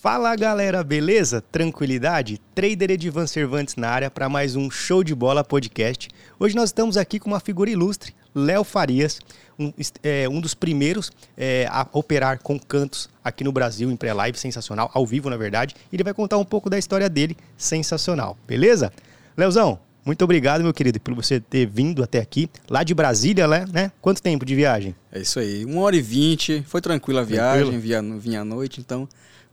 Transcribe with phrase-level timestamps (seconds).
[0.00, 1.40] Fala galera, beleza?
[1.50, 2.40] Tranquilidade?
[2.54, 6.08] Trader Edivan Cervantes na área para mais um Show de Bola podcast.
[6.38, 9.18] Hoje nós estamos aqui com uma figura ilustre, Léo Farias,
[9.58, 9.72] um,
[10.04, 14.88] é, um, dos primeiros é, a operar com cantos aqui no Brasil em pré-live, sensacional,
[14.94, 15.74] ao vivo na verdade.
[15.90, 18.92] E ele vai contar um pouco da história dele, sensacional, beleza?
[19.36, 23.90] Leozão, muito obrigado, meu querido, por você ter vindo até aqui, lá de Brasília, né?
[24.00, 24.94] Quanto tempo de viagem?
[25.10, 28.20] É isso aí, uma hora e vinte, foi tranquila a viagem, tranquilo.
[28.20, 29.08] vinha à noite, então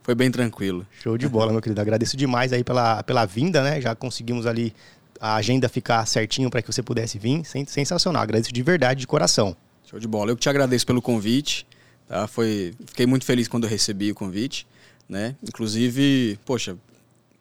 [0.05, 0.85] foi bem tranquilo.
[1.01, 1.81] Show de bola, meu querido.
[1.81, 3.81] Agradeço demais aí pela, pela vinda, né?
[3.81, 4.71] Já conseguimos ali
[5.19, 7.41] a agenda ficar certinho para que você pudesse vir.
[7.65, 8.21] Sensacional.
[8.21, 9.57] Agradeço de verdade, de coração.
[9.83, 10.29] Show de bola.
[10.29, 11.65] Eu que te agradeço pelo convite.
[12.07, 12.27] Tá?
[12.27, 14.67] Foi, fiquei muito feliz quando eu recebi o convite.
[15.09, 15.35] Né?
[15.41, 16.77] Inclusive, poxa,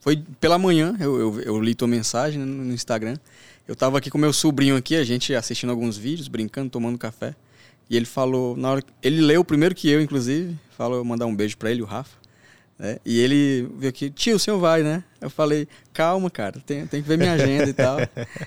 [0.00, 3.18] foi pela manhã, eu, eu, eu li tua mensagem no Instagram.
[3.68, 7.34] Eu estava aqui com meu sobrinho aqui, a gente assistindo alguns vídeos, brincando, tomando café.
[7.90, 11.58] E ele falou, na hora ele leu primeiro que eu, inclusive, falou mandar um beijo
[11.58, 12.23] para ele, o Rafa.
[12.78, 12.98] Né?
[13.04, 15.04] E ele veio aqui, tio, o senhor vai, né?
[15.20, 17.98] Eu falei, calma, cara, tem, tem que ver minha agenda e tal.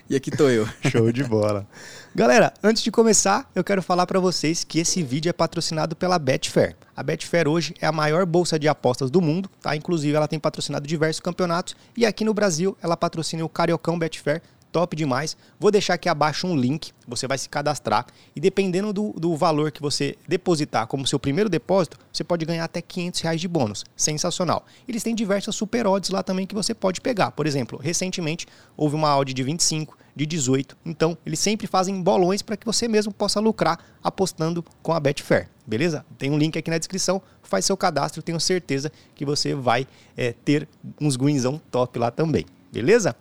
[0.09, 0.67] E aqui tô eu.
[0.91, 1.65] Show de bola.
[2.13, 6.19] Galera, antes de começar, eu quero falar para vocês que esse vídeo é patrocinado pela
[6.19, 6.75] Betfair.
[6.95, 9.75] A Betfair hoje é a maior bolsa de apostas do mundo, tá?
[9.75, 14.41] Inclusive ela tem patrocinado diversos campeonatos e aqui no Brasil ela patrocina o Cariocão Betfair,
[14.71, 15.37] top demais.
[15.59, 19.71] Vou deixar aqui abaixo um link, você vai se cadastrar e dependendo do, do valor
[19.71, 23.85] que você depositar como seu primeiro depósito, você pode ganhar até 500 reais de bônus.
[23.95, 24.65] Sensacional.
[24.87, 27.31] Eles têm diversas super odds lá também que você pode pegar.
[27.31, 30.75] Por exemplo, recentemente houve uma odd de 25, de 18.
[30.83, 35.47] Então, eles sempre fazem bolões para que você mesmo possa lucrar apostando com a Betfair.
[35.65, 36.05] Beleza?
[36.17, 37.21] Tem um link aqui na descrição.
[37.43, 39.87] Faz seu cadastro, tenho certeza que você vai
[40.17, 40.67] é, ter
[40.99, 42.45] uns greenzão top lá também.
[42.71, 43.15] Beleza?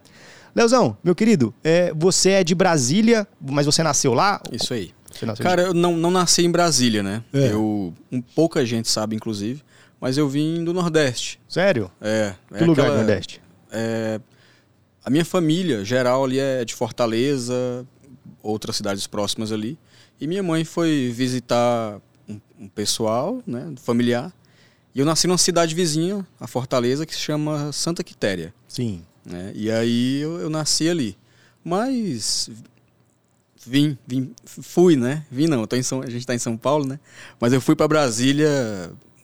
[0.56, 4.40] Leozão, meu querido, é, você é de Brasília, mas você nasceu lá?
[4.50, 4.90] Isso aí.
[5.38, 5.68] Cara, de...
[5.68, 7.22] eu não, não nasci em Brasília, né?
[7.30, 7.52] É.
[7.52, 9.62] Eu, um, pouca gente sabe, inclusive,
[10.00, 11.38] mas eu vim do Nordeste.
[11.46, 11.90] Sério?
[12.00, 12.34] É.
[12.56, 13.38] Que é lugar do Nordeste?
[13.70, 14.18] É,
[15.04, 17.86] a minha família geral ali é de Fortaleza,
[18.42, 19.78] outras cidades próximas ali.
[20.18, 24.32] E minha mãe foi visitar um, um pessoal, né, familiar.
[24.94, 28.54] E eu nasci numa cidade vizinha, a Fortaleza, que se chama Santa Quitéria.
[28.66, 29.04] Sim.
[29.26, 29.52] Né?
[29.54, 31.18] E aí eu, eu nasci ali.
[31.64, 32.48] Mas
[33.66, 35.26] vim, vim, fui, né?
[35.30, 37.00] Vim não, tô em São, a gente está em São Paulo, né?
[37.40, 38.48] Mas eu fui para Brasília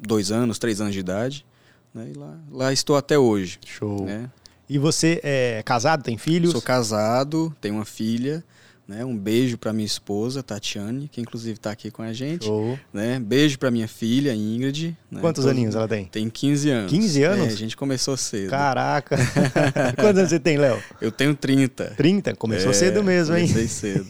[0.00, 1.46] dois anos, três anos de idade,
[1.94, 2.10] né?
[2.12, 3.60] E lá, lá estou até hoje.
[3.64, 4.04] Show.
[4.04, 4.28] Né?
[4.68, 6.50] E você é casado, tem filhos?
[6.50, 8.44] Sou casado, tenho uma filha.
[8.86, 9.04] Né?
[9.04, 12.46] Um beijo para minha esposa, Tatiane, que inclusive está aqui com a gente.
[12.46, 12.78] Show.
[12.92, 13.20] Né?
[13.20, 14.96] Beijo para minha filha, Ingrid.
[15.10, 15.20] Né?
[15.20, 16.06] Quantos aninhos ela tem?
[16.06, 16.90] Tem 15 anos.
[16.90, 17.46] 15 anos?
[17.46, 18.50] É, a gente começou cedo.
[18.50, 19.16] Caraca!
[19.96, 20.82] Quantos anos você tem, Léo?
[21.00, 21.94] Eu tenho 30.
[21.96, 22.34] 30?
[22.34, 23.46] Começou é, cedo mesmo, hein?
[23.46, 24.06] Comecei cedo.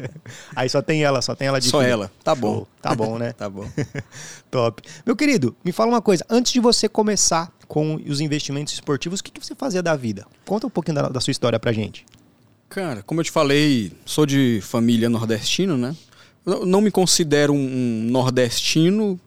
[0.56, 1.90] Aí só tem ela, só tem ela de Só filho.
[1.90, 2.10] ela.
[2.22, 2.54] Tá bom.
[2.54, 2.68] Show.
[2.80, 3.32] Tá bom, né?
[3.36, 3.68] tá bom.
[4.50, 4.82] Top.
[5.04, 6.24] Meu querido, me fala uma coisa.
[6.30, 10.26] Antes de você começar com os investimentos esportivos, o que, que você fazia da vida?
[10.46, 12.06] Conta um pouquinho da, da sua história pra gente.
[12.74, 15.94] Cara, como eu te falei, sou de família nordestina, né?
[16.44, 19.18] Não me considero um nordestino,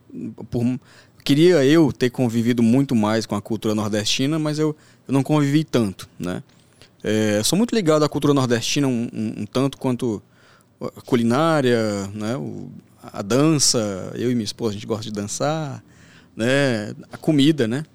[0.52, 0.78] por,
[1.24, 4.76] queria eu ter convivido muito mais com a cultura nordestina, mas eu,
[5.08, 6.44] eu não convivi tanto, né?
[7.02, 10.22] É, sou muito ligado à cultura nordestina um, um, um tanto quanto
[10.82, 12.36] a culinária, né?
[12.36, 12.70] O,
[13.02, 15.82] a dança, eu e minha esposa a gente gosta de dançar,
[16.36, 16.94] né?
[17.14, 17.86] A comida, né?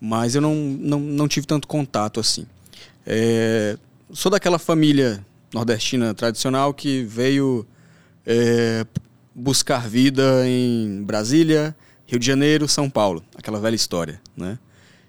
[0.00, 2.44] Mas eu não, não, não tive tanto contato assim.
[3.06, 3.78] É,
[4.12, 7.66] sou daquela família nordestina tradicional que veio
[8.24, 8.84] é,
[9.34, 11.74] buscar vida em Brasília,
[12.06, 14.58] Rio de Janeiro, São Paulo, aquela velha história, né?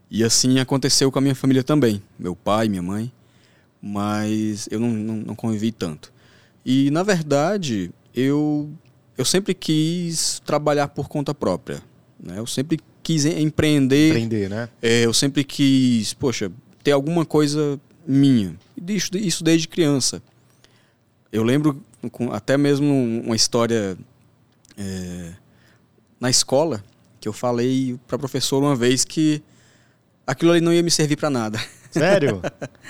[0.09, 3.11] E assim aconteceu com a minha família também, meu pai, minha mãe,
[3.81, 6.13] mas eu não, não, não convivi tanto.
[6.65, 8.69] E na verdade eu
[9.17, 11.81] eu sempre quis trabalhar por conta própria,
[12.19, 12.37] né?
[12.37, 14.69] Eu sempre quis empreender, empreender, né?
[14.81, 16.51] É, eu sempre quis, poxa,
[16.83, 18.55] ter alguma coisa minha.
[18.85, 20.21] Isso, isso desde criança.
[21.31, 22.93] Eu lembro com, até mesmo
[23.23, 23.97] uma história
[24.77, 25.33] é,
[26.19, 26.83] na escola
[27.19, 29.41] que eu falei para professor uma vez que
[30.25, 31.59] aquilo ali não ia me servir para nada.
[31.91, 32.41] Sério?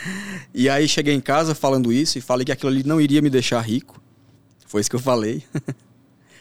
[0.54, 3.30] e aí cheguei em casa falando isso e falei que aquilo ali não iria me
[3.30, 4.02] deixar rico.
[4.66, 5.44] Foi isso que eu falei.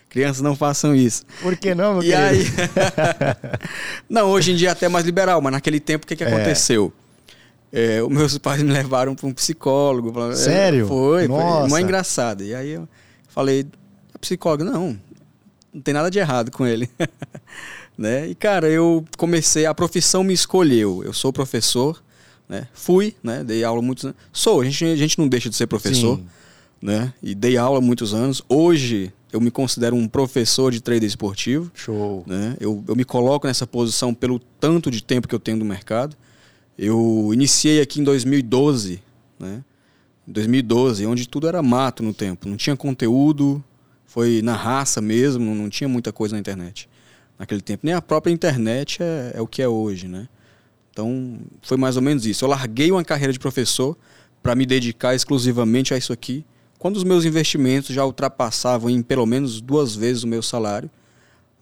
[0.09, 1.25] Crianças não façam isso.
[1.43, 2.23] Por que não, meu e querido?
[2.23, 2.47] aí
[4.09, 6.29] Não, hoje em dia é até mais liberal, mas naquele tempo o que, que é.
[6.29, 6.93] aconteceu?
[6.97, 7.06] É,
[8.05, 10.13] os meus pais me levaram para um psicólogo.
[10.35, 10.87] Sério?
[10.87, 11.69] Foi, Nossa.
[11.69, 12.43] foi engraçado.
[12.43, 12.89] E aí eu
[13.29, 13.67] falei,
[14.15, 14.99] a psicóloga, não,
[15.73, 16.89] não tem nada de errado com ele.
[17.97, 18.29] né?
[18.29, 21.03] E cara, eu comecei, a profissão me escolheu.
[21.05, 22.03] Eu sou professor,
[22.49, 22.69] né?
[22.73, 23.45] Fui, né?
[23.45, 24.17] Dei aula muitos anos.
[24.33, 26.27] Sou, a gente, a gente não deixa de ser professor, Sim.
[26.81, 27.13] né?
[27.23, 28.43] E dei aula muitos anos.
[28.49, 31.71] Hoje eu me considero um professor de trader esportivo.
[31.75, 32.25] Show.
[32.27, 32.57] Né?
[32.61, 36.17] Eu, eu me coloco nessa posição pelo tanto de tempo que eu tenho no mercado.
[36.79, 39.03] Eu iniciei aqui em 2012,
[39.39, 39.65] né?
[40.27, 42.49] Em 2012, onde tudo era mato no tempo.
[42.49, 43.63] Não tinha conteúdo,
[44.05, 46.89] foi na raça mesmo, não tinha muita coisa na internet.
[47.39, 47.85] Naquele tempo.
[47.85, 50.29] Nem a própria internet é, é o que é hoje, né?
[50.91, 52.45] Então, foi mais ou menos isso.
[52.45, 53.97] Eu larguei uma carreira de professor
[54.43, 56.45] para me dedicar exclusivamente a isso aqui
[56.79, 60.91] quando os meus investimentos já ultrapassavam em pelo menos duas vezes o meu salário,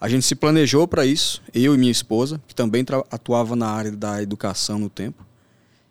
[0.05, 3.91] a gente se planejou para isso, eu e minha esposa, que também atuava na área
[3.91, 5.25] da educação no tempo,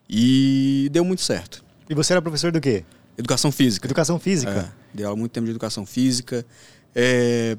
[0.07, 1.65] e deu muito certo.
[1.89, 2.85] E você era professor do quê?
[3.17, 3.87] Educação física.
[3.87, 4.51] Educação física?
[4.51, 6.45] É, dei aula muito tempo de educação física.
[6.93, 7.57] É,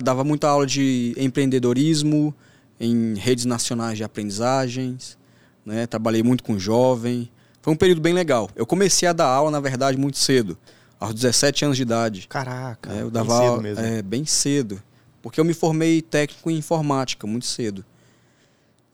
[0.00, 2.32] dava muita aula de empreendedorismo
[2.78, 5.18] em redes nacionais de aprendizagens.
[5.66, 5.88] Né?
[5.88, 7.28] Trabalhei muito com jovem.
[7.60, 8.48] Foi um período bem legal.
[8.54, 10.56] Eu comecei a dar aula, na verdade, muito cedo,
[11.00, 12.28] aos 17 anos de idade.
[12.28, 13.84] Caraca, é, eu dava bem cedo mesmo.
[13.84, 14.80] É, bem cedo.
[15.22, 17.84] Porque eu me formei técnico em informática muito cedo.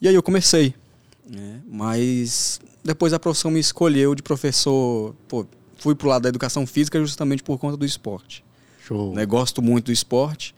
[0.00, 0.74] E aí eu comecei.
[1.28, 1.60] Né?
[1.66, 5.14] Mas depois a profissão me escolheu de professor.
[5.28, 5.46] Pô,
[5.78, 8.44] fui pro lado da educação física justamente por conta do esporte.
[8.86, 9.14] Show.
[9.14, 9.24] Né?
[9.24, 10.54] Gosto muito do esporte.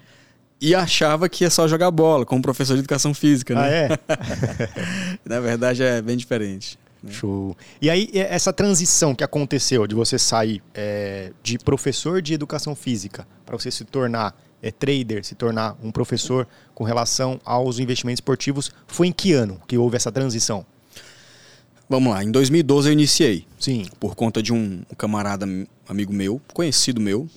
[0.60, 3.54] E achava que ia só jogar bola, como professor de educação física.
[3.54, 3.60] Né?
[3.60, 5.18] Ah, é?
[5.28, 6.78] Na verdade é bem diferente.
[7.02, 7.12] Né?
[7.12, 7.56] Show.
[7.80, 13.26] E aí, essa transição que aconteceu de você sair é, de professor de educação física
[13.44, 18.73] para você se tornar é, trader, se tornar um professor com relação aos investimentos esportivos,
[18.87, 20.64] foi em que ano que houve essa transição?
[21.88, 23.47] Vamos lá, em 2012 eu iniciei.
[23.61, 23.87] Sim.
[24.00, 25.47] Por conta de um camarada
[25.88, 27.29] amigo meu, conhecido meu,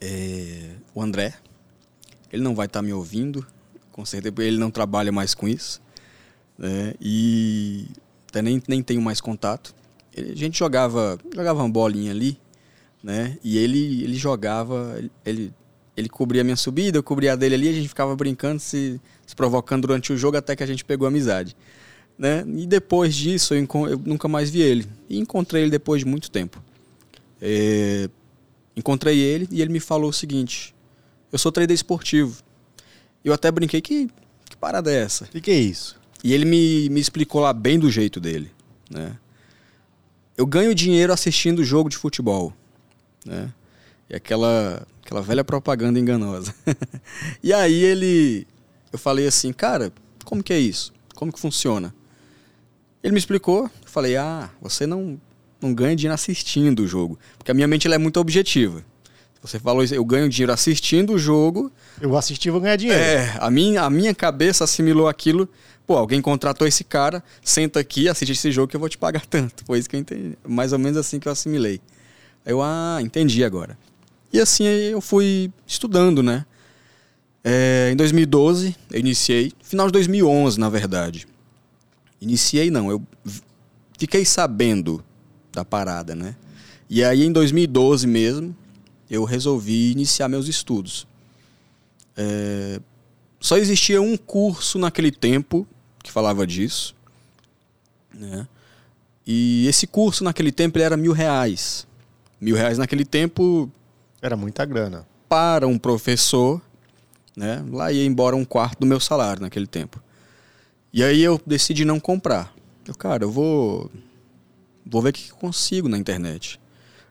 [0.00, 1.34] é, o André.
[2.30, 3.46] Ele não vai estar tá me ouvindo,
[3.90, 5.80] com certeza, porque ele não trabalha mais com isso.
[6.58, 6.92] Né?
[7.00, 7.86] E
[8.28, 9.74] até nem, nem tenho mais contato.
[10.14, 12.38] a gente jogava, jogava uma bolinha ali,
[13.02, 13.38] né?
[13.42, 15.52] E ele, ele jogava, ele,
[15.98, 19.00] ele cobria a minha subida, eu cobria a dele ali, a gente ficava brincando, se,
[19.26, 21.56] se provocando durante o jogo até que a gente pegou amizade.
[22.16, 22.44] Né?
[22.46, 24.86] E depois disso eu, eu nunca mais vi ele.
[25.08, 26.62] E encontrei ele depois de muito tempo.
[27.42, 28.08] É,
[28.76, 30.72] encontrei ele e ele me falou o seguinte:
[31.32, 32.42] Eu sou trader esportivo.
[33.24, 34.08] Eu até brinquei que,
[34.48, 35.24] que parada é essa?
[35.24, 35.98] O que, que é isso?
[36.22, 38.52] E ele me, me explicou lá bem do jeito dele,
[38.88, 39.16] né?
[40.36, 42.52] Eu ganho dinheiro assistindo jogo de futebol,
[43.26, 43.52] né?
[44.08, 46.54] E aquela, aquela velha propaganda enganosa.
[47.42, 48.46] e aí ele...
[48.92, 49.92] Eu falei assim, cara,
[50.24, 50.92] como que é isso?
[51.14, 51.94] Como que funciona?
[53.02, 55.20] Ele me explicou, eu falei, ah, você não,
[55.60, 57.18] não ganha dinheiro assistindo o jogo.
[57.36, 58.82] Porque a minha mente é muito objetiva.
[59.42, 61.70] Você falou isso, eu ganho dinheiro assistindo o jogo.
[62.00, 63.00] Eu assisti vou ganhar dinheiro.
[63.00, 65.48] É, a minha, a minha cabeça assimilou aquilo
[65.88, 69.24] pô, alguém contratou esse cara, senta aqui, assiste esse jogo que eu vou te pagar
[69.26, 69.64] tanto.
[69.64, 70.36] Foi isso que eu entendi.
[70.46, 71.80] Mais ou menos assim que eu assimilei.
[72.44, 73.76] Eu, ah, entendi agora.
[74.32, 76.44] E assim eu fui estudando, né?
[77.42, 81.26] É, em 2012 eu iniciei, final de 2011 na verdade.
[82.20, 83.02] Iniciei não, eu
[83.98, 85.02] fiquei sabendo
[85.52, 86.36] da parada, né?
[86.90, 88.56] E aí em 2012 mesmo
[89.10, 91.06] eu resolvi iniciar meus estudos.
[92.16, 92.80] É,
[93.40, 95.66] só existia um curso naquele tempo
[96.02, 96.94] que falava disso.
[98.12, 98.46] Né?
[99.26, 101.86] E esse curso naquele tempo ele era mil reais.
[102.40, 103.70] Mil reais naquele tempo.
[104.20, 105.06] Era muita grana.
[105.28, 106.60] Para um professor,
[107.36, 107.64] né?
[107.70, 110.02] Lá ia embora um quarto do meu salário naquele tempo.
[110.92, 112.52] E aí eu decidi não comprar.
[112.86, 113.90] Eu, cara, eu vou.
[114.84, 116.58] Vou ver o que consigo na internet.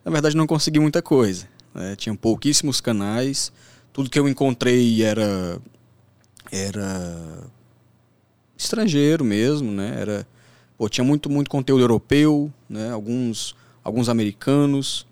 [0.03, 1.47] Na verdade, não consegui muita coisa.
[1.73, 1.95] Né?
[1.95, 3.51] Tinha pouquíssimos canais.
[3.93, 5.61] Tudo que eu encontrei era.
[6.51, 7.43] Era
[8.57, 9.95] estrangeiro mesmo, né?
[9.99, 10.27] Era,
[10.77, 12.91] pô, tinha muito, muito conteúdo europeu, né?
[12.91, 15.05] Alguns, alguns americanos.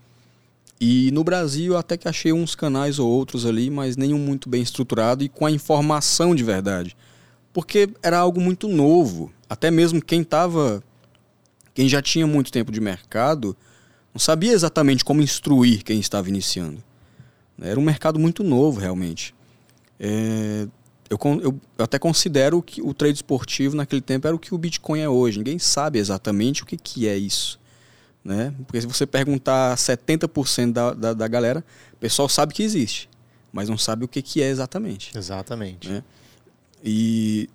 [0.80, 4.62] E no Brasil até que achei uns canais ou outros ali, mas nenhum muito bem
[4.62, 6.96] estruturado e com a informação de verdade.
[7.54, 9.32] Porque era algo muito novo.
[9.50, 10.84] Até mesmo quem estava.
[11.74, 13.56] Quem já tinha muito tempo de mercado
[14.14, 16.82] não sabia exatamente como instruir quem estava iniciando.
[17.62, 19.34] Era um mercado muito novo, realmente.
[20.00, 20.68] É,
[21.10, 25.00] eu, eu, até considero que o trade esportivo naquele tempo era o que o Bitcoin
[25.00, 25.38] é hoje.
[25.38, 27.60] Ninguém sabe exatamente o que, que é isso.
[28.26, 28.52] Né?
[28.66, 31.64] Porque se você perguntar 70% da, da, da galera,
[31.94, 33.08] o pessoal sabe que existe,
[33.54, 35.16] mas não sabe o que, que é exatamente.
[35.16, 35.88] Exatamente.
[35.88, 36.04] Né?
[36.84, 37.48] E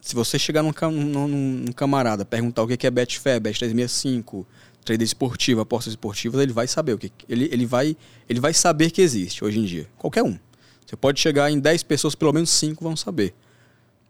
[0.00, 4.44] se você chegar num, num, num camarada, perguntar o que é Betfair, Bet365,
[4.84, 7.96] trader esportivo, apostas esportivas, ele vai saber o que ele, ele vai
[8.28, 9.86] ele vai saber que existe hoje em dia.
[9.96, 10.36] Qualquer um.
[10.84, 13.34] Você pode chegar em 10 pessoas, pelo menos 5 vão saber.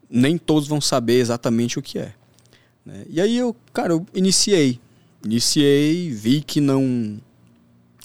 [0.09, 2.15] Nem todos vão saber exatamente o que é.
[2.87, 3.05] Né?
[3.11, 4.81] E aí eu, cara, eu iniciei.
[5.25, 7.19] Iniciei, vi que não,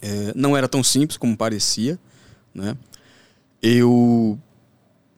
[0.02, 2.00] é, não era tão simples como parecia.
[2.54, 2.76] né?
[3.62, 4.38] Eu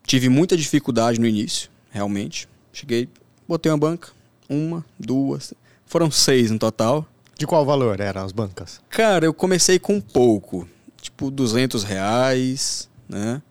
[0.06, 2.48] tive muita dificuldade no início, realmente.
[2.72, 3.10] Cheguei,
[3.48, 4.10] botei uma banca,
[4.50, 5.54] uma, duas,
[5.86, 7.08] foram seis no total.
[7.38, 8.82] De qual valor eram as bancas?
[8.90, 10.68] Cara, eu comecei com pouco,
[11.02, 13.42] tipo 200 reais, né?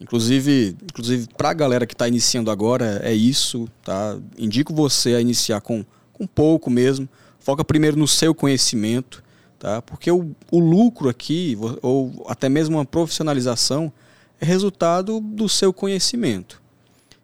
[0.00, 4.18] Inclusive, inclusive para a galera que está iniciando agora, é isso, tá?
[4.38, 7.08] Indico você a iniciar com, com pouco mesmo.
[7.46, 9.22] Foca primeiro no seu conhecimento,
[9.56, 9.80] tá?
[9.80, 13.92] Porque o, o lucro aqui, ou até mesmo uma profissionalização,
[14.40, 16.60] é resultado do seu conhecimento.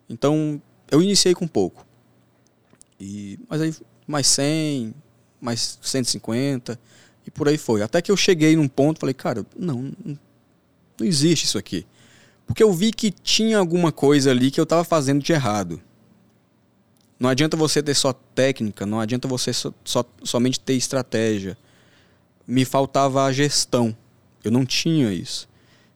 [0.09, 0.62] Então,
[0.93, 1.85] eu iniciei com pouco.
[3.00, 3.75] E, mas aí,
[4.07, 4.95] mais 100,
[5.41, 6.79] mais 150,
[7.26, 7.83] e por aí foi.
[7.83, 10.17] Até que eu cheguei num ponto, falei, cara, não, não
[11.05, 11.85] existe isso aqui.
[12.47, 15.83] Porque eu vi que tinha alguma coisa ali que eu estava fazendo de errado.
[17.23, 21.57] Não adianta você ter só técnica, não adianta você só, só, somente ter estratégia.
[22.45, 23.97] Me faltava a gestão.
[24.43, 25.49] Eu não tinha isso.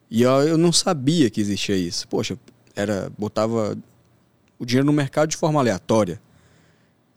[0.09, 2.07] E eu, eu não sabia que existia isso.
[2.07, 2.39] Poxa,
[2.73, 3.77] era botava
[4.57, 6.21] o dinheiro no mercado de forma aleatória.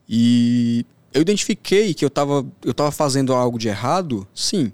[0.08, 4.72] E eu identifiquei que eu estava eu tava fazendo algo de errado, sim.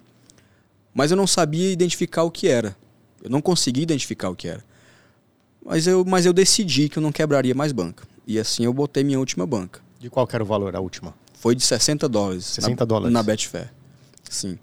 [0.94, 2.74] Mas eu não sabia identificar o que era.
[3.22, 4.64] Eu não consegui identificar o que era.
[5.62, 8.15] Mas eu, mas eu decidi que eu não quebraria mais banca.
[8.26, 9.80] E assim eu botei minha última banca.
[10.00, 11.14] De qual era o valor, a última?
[11.34, 12.44] Foi de 60 dólares.
[12.44, 13.12] 60 na, dólares?
[13.12, 13.72] Na Betfair.
[14.28, 14.58] Sim.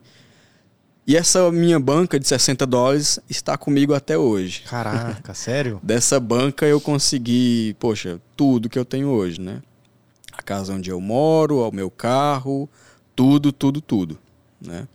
[1.06, 4.64] E essa minha banca de 60 dólares está comigo até hoje.
[4.70, 5.80] Caraca, sério?
[5.84, 9.62] Dessa banca eu consegui, poxa, tudo que eu tenho hoje, né?
[10.32, 12.70] A casa onde eu moro, o meu carro,
[13.16, 14.18] tudo, tudo, tudo,
[14.62, 14.88] né?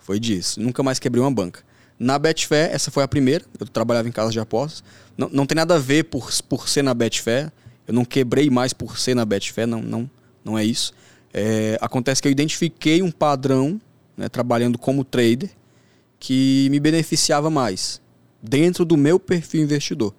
[0.00, 0.60] Foi disso.
[0.60, 1.62] Nunca mais quebrei uma banca.
[1.98, 3.44] Na Betfair, essa foi a primeira.
[3.58, 4.84] Eu trabalhava em casa de apostas.
[5.16, 7.52] Não, não tem nada a ver por, por ser na Betfair.
[7.88, 10.10] Eu não quebrei mais por ser na Betfair, não, não,
[10.44, 10.92] não é isso.
[11.32, 13.80] É, acontece que eu identifiquei um padrão,
[14.14, 15.50] né, trabalhando como trader,
[16.20, 18.00] que me beneficiava mais
[18.42, 20.14] dentro do meu perfil investidor.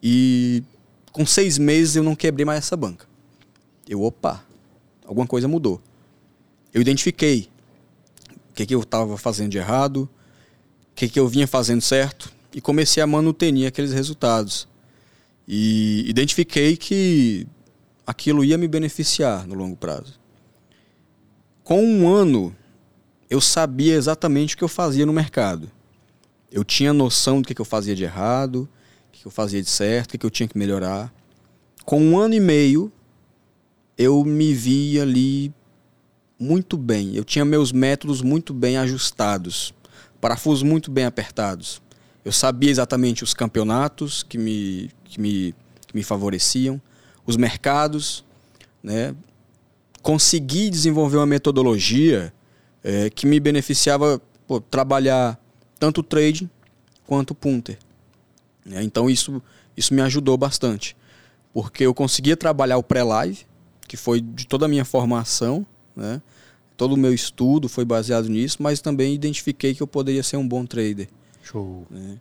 [0.00, 0.62] E
[1.10, 3.06] com seis meses eu não quebrei mais essa banca.
[3.88, 4.44] Eu, opa,
[5.04, 5.82] alguma coisa mudou.
[6.72, 7.48] Eu identifiquei
[8.50, 10.08] o que, que eu estava fazendo de errado,
[10.94, 14.68] que, que eu vinha fazendo certo e comecei a manutenir aqueles resultados.
[15.46, 17.46] E identifiquei que
[18.06, 20.18] aquilo ia me beneficiar no longo prazo.
[21.62, 22.54] Com um ano,
[23.28, 25.70] eu sabia exatamente o que eu fazia no mercado.
[26.50, 28.68] Eu tinha noção do que eu fazia de errado,
[29.08, 31.12] o que eu fazia de certo, o que eu tinha que melhorar.
[31.84, 32.92] Com um ano e meio,
[33.96, 35.52] eu me via ali
[36.38, 37.14] muito bem.
[37.16, 39.74] Eu tinha meus métodos muito bem ajustados
[40.26, 41.80] parafusos muito bem apertados.
[42.24, 45.54] Eu sabia exatamente os campeonatos que me, que me,
[45.86, 46.80] que me favoreciam,
[47.24, 48.24] os mercados,
[48.82, 49.14] né?
[50.02, 52.32] consegui desenvolver uma metodologia
[52.84, 55.36] é, que me beneficiava pô, trabalhar
[55.78, 56.48] tanto o trading
[57.06, 57.78] quanto o punter.
[58.64, 58.82] Né?
[58.84, 59.42] Então isso,
[59.76, 60.96] isso me ajudou bastante,
[61.52, 63.44] porque eu conseguia trabalhar o pré-live,
[63.88, 66.22] que foi de toda a minha formação, né?
[66.76, 70.46] todo o meu estudo foi baseado nisso, mas também identifiquei que eu poderia ser um
[70.46, 71.08] bom trader.
[71.42, 71.86] Show.
[71.90, 72.18] Né?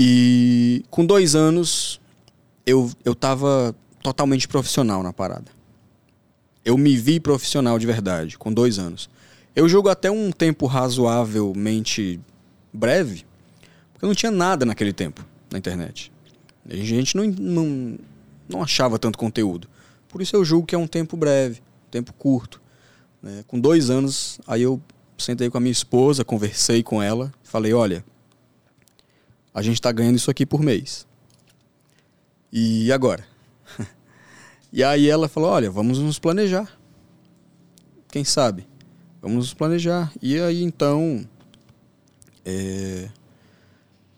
[0.00, 2.00] E com dois anos
[2.64, 5.50] eu eu estava totalmente profissional na parada.
[6.64, 9.10] Eu me vi profissional de verdade com dois anos.
[9.56, 12.20] Eu jogo até um tempo razoavelmente
[12.72, 13.26] breve,
[13.92, 16.12] porque não tinha nada naquele tempo na internet.
[16.70, 17.98] A gente não, não,
[18.48, 19.66] não achava tanto conteúdo.
[20.08, 22.60] Por isso eu julgo que é um tempo breve, um tempo curto.
[23.20, 23.42] Né?
[23.48, 24.80] Com dois anos, aí eu
[25.16, 28.04] sentei com a minha esposa, conversei com ela, falei: olha,
[29.58, 31.06] a gente está ganhando isso aqui por mês.
[32.52, 33.26] E agora?
[34.72, 36.70] e aí ela falou: olha, vamos nos planejar.
[38.10, 38.66] Quem sabe?
[39.20, 40.12] Vamos nos planejar.
[40.22, 41.26] E aí então,
[42.44, 43.08] é...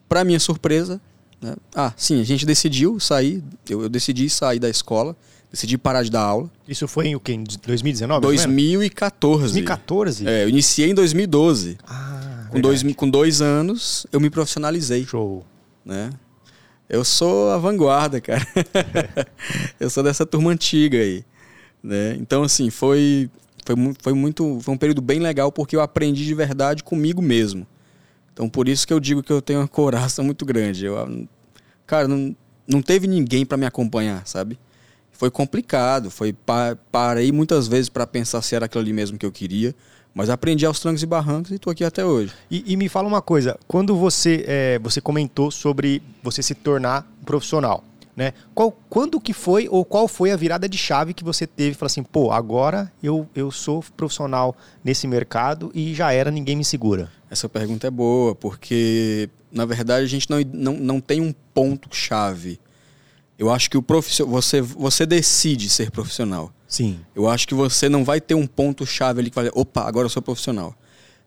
[0.08, 1.00] para minha surpresa,
[1.40, 1.56] né?
[1.74, 3.42] ah, sim, a gente decidiu sair.
[3.68, 5.16] Eu, eu decidi sair da escola
[5.50, 6.48] Decidi parar de dar aula.
[6.66, 7.32] Isso foi em o quê?
[7.32, 8.20] Em 2019?
[8.20, 9.42] 2014.
[9.42, 10.28] 2014?
[10.28, 11.76] É, eu iniciei em 2012.
[11.84, 12.09] Ah,
[12.50, 15.04] com dois, com dois anos, eu me profissionalizei.
[15.04, 15.44] Show.
[15.84, 16.10] Né?
[16.88, 18.46] Eu sou a vanguarda, cara.
[19.78, 21.24] eu sou dessa turma antiga aí.
[21.82, 22.16] Né?
[22.18, 23.30] Então, assim, foi,
[23.64, 24.58] foi, foi muito.
[24.60, 27.66] Foi um período bem legal porque eu aprendi de verdade comigo mesmo.
[28.32, 30.86] Então, por isso que eu digo que eu tenho uma coraça muito grande.
[30.86, 31.28] Eu,
[31.86, 34.58] cara, não, não teve ninguém para me acompanhar, sabe?
[35.20, 36.10] foi complicado.
[36.10, 36.34] Foi
[36.90, 39.74] parei muitas vezes para pensar se era aquilo ali mesmo que eu queria.
[40.14, 42.32] Mas aprendi aos trancos e barrancos e estou aqui até hoje.
[42.50, 47.06] E, e, me fala uma coisa, quando você, é, você comentou sobre você se tornar
[47.24, 47.84] profissional,
[48.16, 48.34] né?
[48.54, 51.76] Qual, quando que foi ou qual foi a virada de chave que você teve?
[51.76, 56.64] Falar assim, pô, agora eu, eu sou profissional nesse mercado e já era, ninguém me
[56.64, 57.10] segura.
[57.30, 62.60] Essa pergunta é boa, porque na verdade, a gente não, não, não tem um ponto-chave.
[63.38, 66.52] Eu acho que o profissional, você, você decide ser profissional.
[66.70, 67.00] Sim.
[67.16, 70.08] Eu acho que você não vai ter um ponto-chave ali que vai, opa, agora eu
[70.08, 70.72] sou profissional.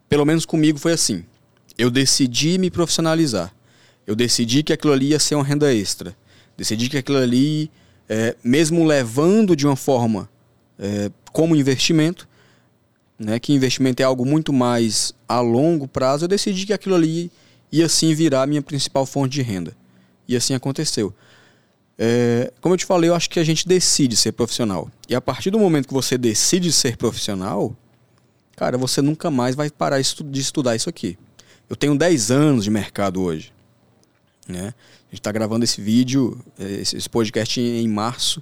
[0.08, 1.26] Pelo menos comigo foi assim.
[1.78, 3.54] Eu decidi me profissionalizar.
[4.08, 6.16] Eu decidi que aquilo ali ia ser uma renda extra.
[6.56, 7.70] Decidi que aquilo ali,
[8.08, 10.30] é, mesmo levando de uma forma
[10.80, 12.26] é, como investimento,
[13.20, 17.30] né, que investimento é algo muito mais a longo prazo, eu decidi que aquilo ali
[17.70, 19.76] ia sim virar a minha principal fonte de renda.
[20.26, 21.14] E assim aconteceu.
[21.98, 24.90] É, como eu te falei, eu acho que a gente decide ser profissional.
[25.08, 27.76] E a partir do momento que você decide ser profissional,
[28.56, 31.18] cara, você nunca mais vai parar de estudar isso aqui.
[31.70, 33.54] Eu tenho 10 anos de mercado hoje.
[34.48, 34.74] Né?
[35.08, 38.42] A gente está gravando esse vídeo, é, esse podcast em março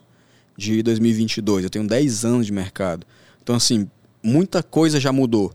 [0.57, 1.63] de 2022.
[1.63, 3.05] Eu tenho 10 anos de mercado.
[3.43, 3.89] Então, assim,
[4.23, 5.53] muita coisa já mudou.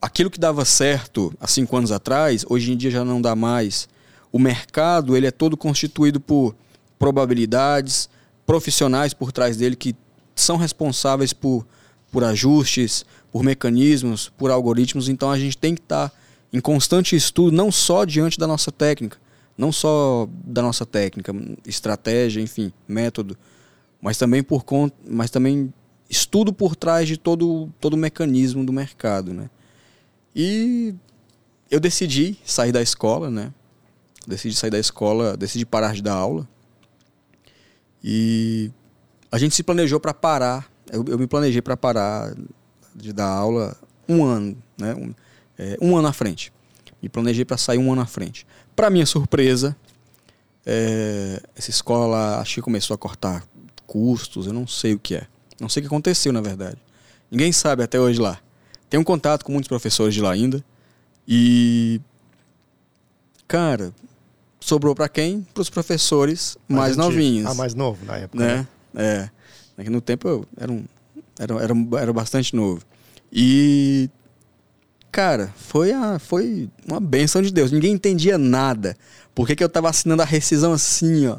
[0.00, 3.88] Aquilo que dava certo há cinco anos atrás, hoje em dia já não dá mais.
[4.32, 6.54] O mercado ele é todo constituído por
[7.00, 8.10] probabilidades,
[8.44, 9.96] profissionais por trás dele que
[10.34, 11.66] são responsáveis por,
[12.12, 15.08] por ajustes, por mecanismos, por algoritmos.
[15.08, 16.16] Então a gente tem que estar tá
[16.52, 19.16] em constante estudo, não só diante da nossa técnica,
[19.56, 21.34] não só da nossa técnica,
[21.66, 23.36] estratégia, enfim, método,
[24.00, 25.72] mas também por conta, mas também
[26.08, 29.48] estudo por trás de todo, todo o mecanismo do mercado, né?
[30.36, 30.94] E
[31.70, 33.52] eu decidi sair da escola, né?
[34.26, 36.46] Decidi sair da escola, decidi parar de dar aula.
[38.02, 38.70] E
[39.30, 40.70] a gente se planejou para parar.
[40.90, 42.34] Eu, eu, me planejei para parar
[42.94, 43.76] de dar aula
[44.08, 44.94] um ano, né?
[44.94, 45.14] Um,
[45.58, 46.52] é, um ano à frente.
[47.02, 48.46] Me planejei para sair um ano à frente.
[48.74, 49.76] Para minha surpresa,
[50.66, 53.44] é, essa escola lá, acho que começou a cortar
[53.86, 55.26] custos, eu não sei o que é.
[55.60, 56.78] Não sei o que aconteceu, na verdade.
[57.30, 58.38] Ninguém sabe até hoje lá.
[58.88, 60.64] Tenho contato com muitos professores de lá ainda.
[61.26, 62.00] E.
[63.46, 63.92] Cara,
[64.60, 65.46] sobrou para quem?
[65.54, 67.46] Para os professores mais, mais novinhos.
[67.46, 68.44] Ah, mais novo na época.
[68.44, 68.66] Né?
[68.92, 69.30] né?
[69.78, 69.90] É.
[69.90, 70.84] No tempo eu era, um,
[71.38, 72.82] era, era, era bastante novo.
[73.32, 74.08] E.
[75.10, 77.72] Cara, foi, a, foi uma benção de Deus.
[77.72, 78.96] Ninguém entendia nada.
[79.34, 81.38] Por que, que eu tava assinando a rescisão assim, ó?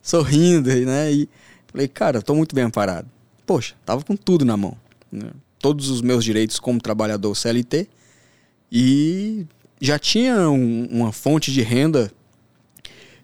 [0.00, 1.12] Sorrindo, né?
[1.12, 1.28] E
[1.66, 3.06] falei, cara, eu tô muito bem amparado
[3.50, 4.76] poxa, tava com tudo na mão.
[5.10, 5.28] Né?
[5.58, 7.88] Todos os meus direitos como trabalhador CLT
[8.70, 9.44] e
[9.80, 12.12] já tinha um, uma fonte de renda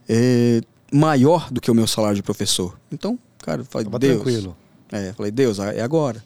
[0.09, 0.61] é,
[0.93, 2.79] maior do que o meu salário de professor.
[2.91, 4.23] Então, cara, eu falei, Tava Deus.
[4.23, 4.57] Tranquilo.
[4.91, 6.25] É, falei, Deus, é agora.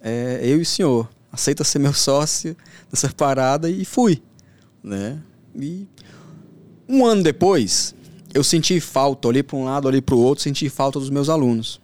[0.00, 1.08] É, eu e o senhor.
[1.30, 2.56] Aceita ser meu sócio
[2.90, 4.22] nessa parada e fui.
[4.82, 5.18] Né?
[5.54, 5.86] E
[6.88, 7.94] um ano depois,
[8.34, 11.28] eu senti falta, olhei para um lado, olhei para o outro, senti falta dos meus
[11.28, 11.80] alunos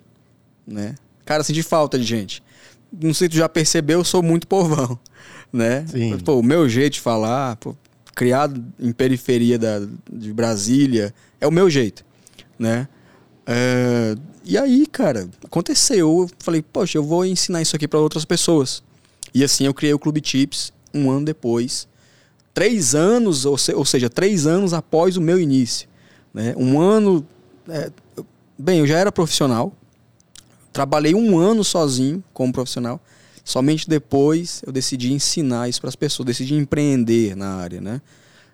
[0.68, 0.94] né?
[1.24, 2.42] Cara, senti falta de gente.
[2.92, 4.98] Não sei se tu já percebeu, eu sou muito povão,
[5.52, 5.86] né?
[5.86, 6.18] Sim.
[6.18, 7.74] Pô, o meu jeito de falar, pô,
[8.18, 9.80] criado em periferia da,
[10.12, 12.04] de Brasília, é o meu jeito,
[12.58, 12.88] né?
[13.46, 16.22] É, e aí, cara, aconteceu.
[16.22, 18.82] Eu falei, poxa, eu vou ensinar isso aqui para outras pessoas.
[19.32, 21.86] E assim eu criei o Clube Tips um ano depois.
[22.52, 25.88] Três anos, ou, se, ou seja, três anos após o meu início.
[26.34, 26.54] Né?
[26.56, 27.24] Um ano.
[27.68, 27.88] É,
[28.58, 29.72] bem, eu já era profissional,
[30.72, 33.00] Trabalhei um ano sozinho como profissional.
[33.48, 38.02] Somente depois eu decidi ensinar isso para as pessoas, decidi empreender na área, né?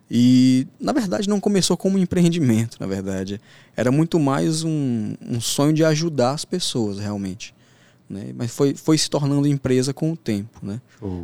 [0.09, 3.41] E, na verdade, não começou como um empreendimento, na verdade.
[3.77, 7.53] Era muito mais um, um sonho de ajudar as pessoas, realmente.
[8.09, 8.33] Né?
[8.37, 10.81] Mas foi, foi se tornando empresa com o tempo, né?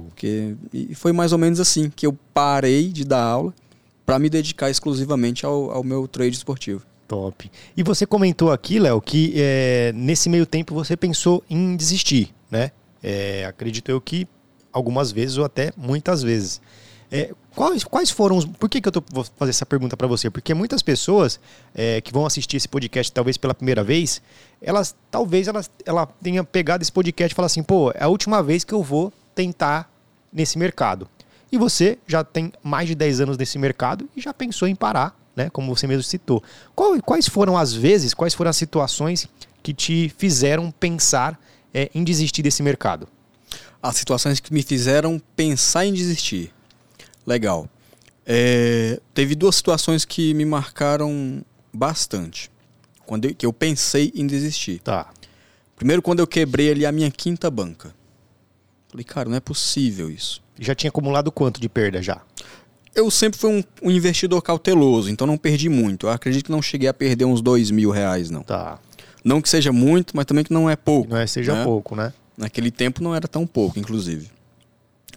[0.09, 3.55] Porque, e foi mais ou menos assim, que eu parei de dar aula
[4.05, 6.83] para me dedicar exclusivamente ao, ao meu trade esportivo.
[7.07, 7.49] Top.
[7.77, 12.73] E você comentou aqui, Léo, que é, nesse meio tempo você pensou em desistir, né?
[13.03, 14.27] É, acredito eu que
[14.73, 16.61] algumas vezes ou até muitas vezes.
[17.13, 18.45] É, quais, quais foram os.
[18.45, 20.31] Por que, que eu tô, vou fazer essa pergunta para você?
[20.31, 21.41] Porque muitas pessoas
[21.75, 24.23] é, que vão assistir esse podcast talvez pela primeira vez,
[24.63, 28.43] elas talvez elas, ela tenha pegado esse podcast e falar assim, pô, é a última
[28.43, 29.93] vez que eu vou tentar
[30.33, 31.09] nesse mercado.
[31.51, 35.21] E você já tem mais de 10 anos nesse mercado e já pensou em parar
[35.35, 35.51] né?
[35.51, 36.43] Como você mesmo citou.
[36.75, 39.29] Qual, quais foram as vezes, quais foram as situações
[39.63, 41.39] que te fizeram pensar
[41.73, 43.09] é, em desistir desse mercado?
[43.83, 46.53] As situações que me fizeram pensar em desistir.
[47.27, 47.69] Legal.
[48.27, 52.51] É, teve duas situações que me marcaram bastante.
[53.07, 54.81] Quando eu, que eu pensei em desistir.
[54.81, 55.11] Tá.
[55.75, 57.95] Primeiro, quando eu quebrei ali a minha quinta banca.
[58.89, 60.43] Falei, cara, não é possível isso.
[60.59, 62.23] Já tinha acumulado quanto de perda já?
[62.95, 66.07] eu sempre fui um, um, investidor cauteloso, então não perdi muito.
[66.07, 68.43] Eu acredito que não cheguei a perder uns dois mil reais, não.
[68.43, 68.79] Tá.
[69.25, 71.11] Não que seja muito, mas também que não é pouco.
[71.11, 71.65] Não é seja né?
[71.65, 72.13] pouco, né?
[72.37, 74.31] Naquele tempo não era tão pouco, inclusive.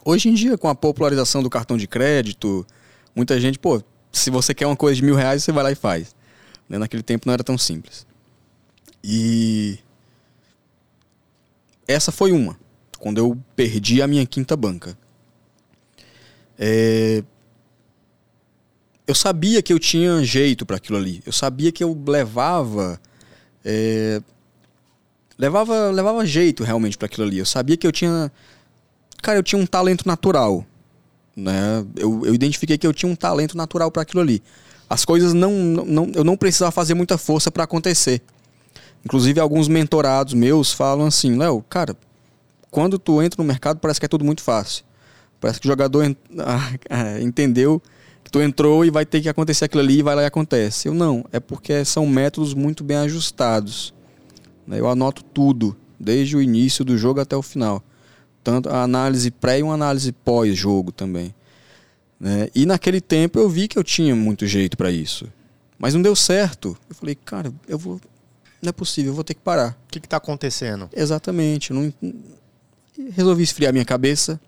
[0.03, 2.65] Hoje em dia, com a popularização do cartão de crédito,
[3.15, 5.75] Muita gente, pô, se você quer uma coisa de mil reais, você vai lá e
[5.75, 6.15] faz.
[6.67, 6.77] Né?
[6.77, 8.07] Naquele tempo não era tão simples.
[9.03, 9.77] E
[11.87, 12.57] essa foi uma,
[12.97, 14.97] quando eu perdi a minha quinta banca.
[16.57, 17.23] É...
[19.05, 21.21] Eu sabia que eu tinha jeito para aquilo ali.
[21.25, 22.99] Eu sabia que eu levava.
[23.63, 24.21] É...
[25.38, 27.39] Levava, levava jeito realmente para aquilo ali.
[27.39, 28.32] Eu sabia que eu tinha.
[29.21, 30.65] Cara, eu tinha um talento natural.
[31.36, 31.86] Né?
[31.95, 34.43] Eu, eu identifiquei que eu tinha um talento natural para aquilo ali.
[34.89, 36.12] As coisas não, não.
[36.13, 38.21] Eu não precisava fazer muita força para acontecer.
[39.04, 41.97] Inclusive, alguns mentorados meus falam assim: Léo, cara,
[42.69, 44.86] quando tu entra no mercado, parece que é tudo muito fácil.
[45.41, 46.06] Parece que o jogador
[47.21, 47.82] entendeu
[48.33, 50.87] tu entrou e vai ter que acontecer aquilo ali e vai lá e acontece.
[50.87, 53.93] Eu não, é porque são métodos muito bem ajustados.
[54.65, 54.79] Né?
[54.79, 57.83] Eu anoto tudo, desde o início do jogo até o final.
[58.43, 61.33] Tanto a análise pré e uma análise pós-jogo também.
[62.19, 62.49] Né?
[62.55, 65.31] E naquele tempo eu vi que eu tinha muito jeito para isso.
[65.77, 66.75] Mas não deu certo.
[66.89, 68.01] Eu falei, cara, eu vou.
[68.59, 69.77] Não é possível, eu vou ter que parar.
[69.87, 70.89] O que está acontecendo?
[70.91, 71.71] Exatamente.
[71.71, 71.93] Não,
[73.11, 74.41] resolvi esfriar minha cabeça.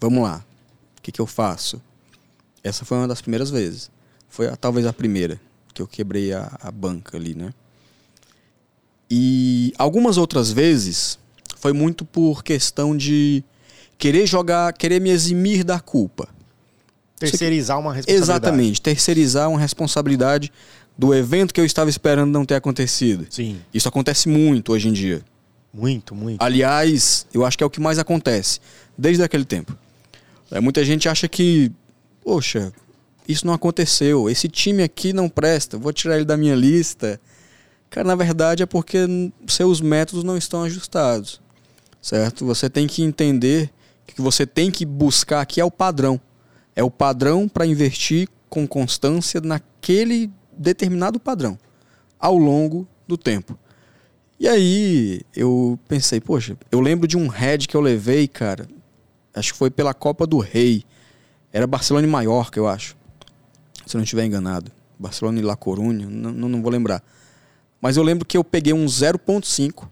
[0.00, 0.42] Vamos lá.
[0.98, 1.78] O que, que eu faço?
[2.62, 3.90] Essa foi uma das primeiras vezes.
[4.28, 5.40] Foi a, talvez a primeira
[5.74, 7.52] que eu quebrei a, a banca ali, né?
[9.10, 11.18] E algumas outras vezes
[11.58, 13.44] foi muito por questão de
[13.98, 16.28] querer jogar, querer me eximir da culpa.
[17.18, 18.30] Terceirizar uma responsabilidade.
[18.30, 20.52] Exatamente, terceirizar uma responsabilidade
[20.96, 23.26] do evento que eu estava esperando não ter acontecido.
[23.30, 23.60] Sim.
[23.72, 25.22] Isso acontece muito hoje em dia.
[25.72, 26.42] Muito, muito.
[26.42, 28.60] Aliás, eu acho que é o que mais acontece
[28.96, 29.76] desde aquele tempo.
[30.50, 31.72] É, muita gente acha que,
[32.22, 32.72] poxa,
[33.28, 37.20] isso não aconteceu, esse time aqui não presta, vou tirar ele da minha lista.
[37.90, 38.98] Cara, na verdade é porque
[39.46, 41.40] seus métodos não estão ajustados,
[42.00, 42.46] certo?
[42.46, 43.70] Você tem que entender
[44.06, 46.20] que você tem que buscar aqui é o padrão.
[46.74, 51.58] É o padrão para investir com constância naquele determinado padrão
[52.18, 53.58] ao longo do tempo.
[54.38, 58.68] E aí eu pensei, poxa, eu lembro de um head que eu levei, cara.
[59.34, 60.84] Acho que foi pela Copa do Rei.
[61.52, 62.96] Era Barcelona e Maiorca, eu acho.
[63.86, 64.72] Se eu não estiver enganado.
[64.98, 67.02] Barcelona e La Coruña, não, não, vou lembrar.
[67.80, 69.88] Mas eu lembro que eu peguei um 0.5.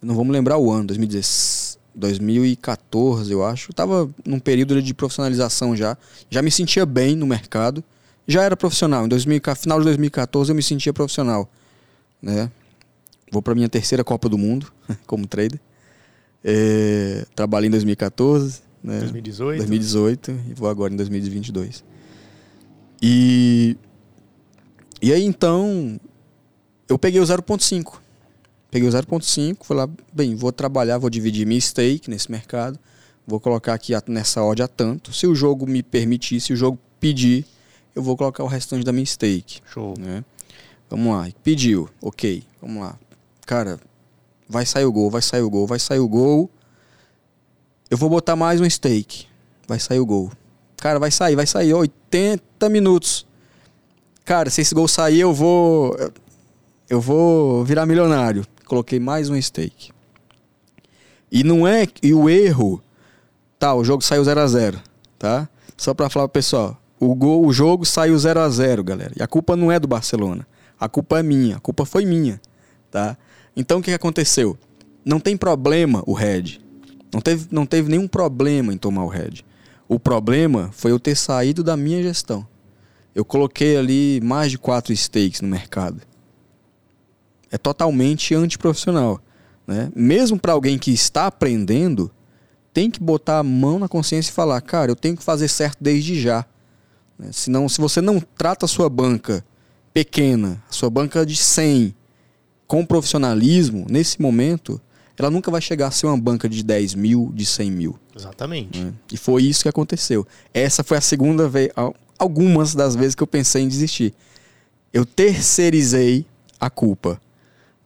[0.00, 3.70] Não vamos lembrar o ano, 2014, eu acho.
[3.70, 5.98] Eu tava num período de profissionalização já.
[6.30, 7.84] Já me sentia bem no mercado.
[8.26, 9.04] Já era profissional.
[9.04, 11.50] Em 2000, final de 2014 eu me sentia profissional.
[12.22, 12.50] Né?
[13.30, 14.72] Vou para minha terceira Copa do Mundo
[15.06, 15.60] como trader.
[16.42, 19.00] É, trabalhei em 2014, né?
[19.00, 19.58] 2018.
[19.58, 21.84] 2018 e vou agora em 2022.
[23.02, 23.76] E
[25.00, 25.98] e aí então
[26.88, 27.98] eu peguei o 0.5.
[28.70, 32.78] Peguei o 0.5, fui lá, bem, vou trabalhar, vou dividir minha stake nesse mercado,
[33.26, 35.12] vou colocar aqui nessa odd a tanto.
[35.12, 37.44] Se o jogo me permitir, se o jogo pedir,
[37.96, 39.60] eu vou colocar o restante da minha stake.
[39.66, 39.94] Show.
[39.98, 40.24] Né?
[40.88, 42.96] Vamos lá, pediu, ok, vamos lá
[43.50, 43.80] cara,
[44.48, 46.48] vai sair o gol, vai sair o gol, vai sair o gol.
[47.90, 49.26] Eu vou botar mais um stake.
[49.66, 50.30] Vai sair o gol.
[50.76, 53.26] Cara, vai sair, vai sair 80 minutos.
[54.24, 55.96] Cara, se esse gol sair, eu vou
[56.88, 58.46] eu vou virar milionário.
[58.64, 59.90] Coloquei mais um stake.
[61.32, 62.80] E não é e o erro,
[63.58, 64.80] tá, o jogo saiu 0 a 0,
[65.18, 65.48] tá?
[65.76, 69.12] Só para falar pro pessoal, o gol, o jogo saiu 0 a 0, galera.
[69.16, 70.46] E a culpa não é do Barcelona.
[70.78, 72.40] A culpa é minha, a culpa foi minha,
[72.88, 73.16] tá?
[73.56, 74.56] Então o que aconteceu?
[75.04, 76.60] Não tem problema o head.
[77.12, 79.44] Não teve, não teve nenhum problema em tomar o head.
[79.88, 82.46] O problema foi eu ter saído da minha gestão.
[83.14, 86.00] Eu coloquei ali mais de quatro stakes no mercado.
[87.50, 89.20] É totalmente antiprofissional.
[89.66, 89.90] Né?
[89.94, 92.10] Mesmo para alguém que está aprendendo,
[92.72, 95.78] tem que botar a mão na consciência e falar: cara, eu tenho que fazer certo
[95.80, 96.46] desde já.
[97.18, 97.30] Né?
[97.32, 99.44] Senão, se você não trata a sua banca
[99.92, 101.94] pequena, a sua banca de 100,
[102.66, 104.80] com profissionalismo, nesse momento,
[105.20, 107.98] ela nunca vai chegar a ser uma banca de 10 mil, de 100 mil.
[108.16, 108.78] Exatamente.
[108.80, 108.92] Né?
[109.12, 110.26] E foi isso que aconteceu.
[110.54, 111.70] Essa foi a segunda vez,
[112.18, 114.14] algumas das vezes que eu pensei em desistir.
[114.92, 116.24] Eu terceirizei
[116.58, 117.20] a culpa.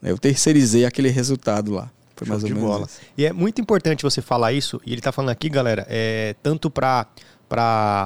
[0.00, 0.12] Né?
[0.12, 1.90] Eu terceirizei aquele resultado lá.
[2.14, 2.86] Foi mais Show ou menos bola.
[2.86, 3.00] Isso.
[3.18, 6.70] E é muito importante você falar isso, e ele está falando aqui, galera, é, tanto
[6.70, 7.08] para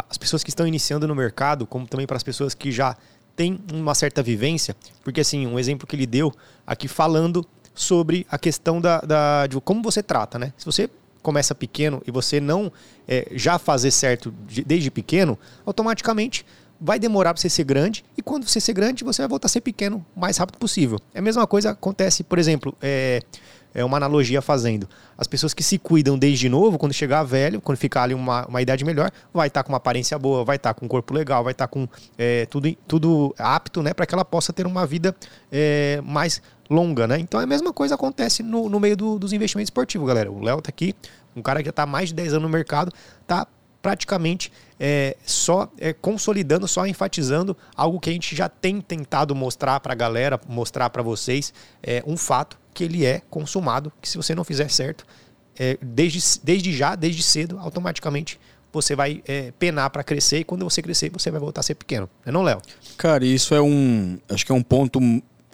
[0.08, 2.96] as pessoas que estão iniciando no mercado, como também para as pessoas que já
[3.36, 6.32] tem uma certa vivência, porque assim, um exemplo que ele deu
[6.66, 7.46] aqui falando
[7.78, 10.52] sobre a questão da, da de como você trata, né?
[10.56, 10.90] Se você
[11.22, 12.72] começa pequeno e você não
[13.06, 16.44] é, já fazer certo de, desde pequeno, automaticamente
[16.80, 19.48] vai demorar para você ser grande e quando você ser grande você vai voltar a
[19.48, 20.98] ser pequeno o mais rápido possível.
[21.12, 23.20] É a mesma coisa acontece, por exemplo, é,
[23.74, 24.88] é uma analogia fazendo.
[25.16, 28.62] As pessoas que se cuidam desde novo, quando chegar velho, quando ficar ali uma, uma
[28.62, 31.12] idade melhor, vai estar tá com uma aparência boa, vai estar tá com um corpo
[31.12, 34.66] legal, vai estar tá com é, tudo, tudo apto, né, para que ela possa ter
[34.66, 35.14] uma vida
[35.50, 37.18] é, mais longa, né?
[37.18, 40.30] Então a mesma coisa acontece no, no meio do, dos investimentos esportivos, galera.
[40.30, 40.94] O Léo tá aqui,
[41.34, 42.92] um cara que já está mais de 10 anos no mercado,
[43.26, 43.46] tá
[43.80, 49.80] praticamente é, só é, consolidando, só enfatizando algo que a gente já tem tentado mostrar
[49.80, 51.52] para a galera, mostrar para vocês,
[51.82, 55.06] é, um fato que ele é consumado, que se você não fizer certo,
[55.58, 58.38] é, desde, desde já, desde cedo, automaticamente
[58.72, 61.74] você vai é, penar para crescer e quando você crescer, você vai voltar a ser
[61.74, 62.08] pequeno.
[62.24, 62.62] Não é não, Léo?
[62.96, 64.18] Cara, isso é um.
[64.28, 65.00] Acho que é um ponto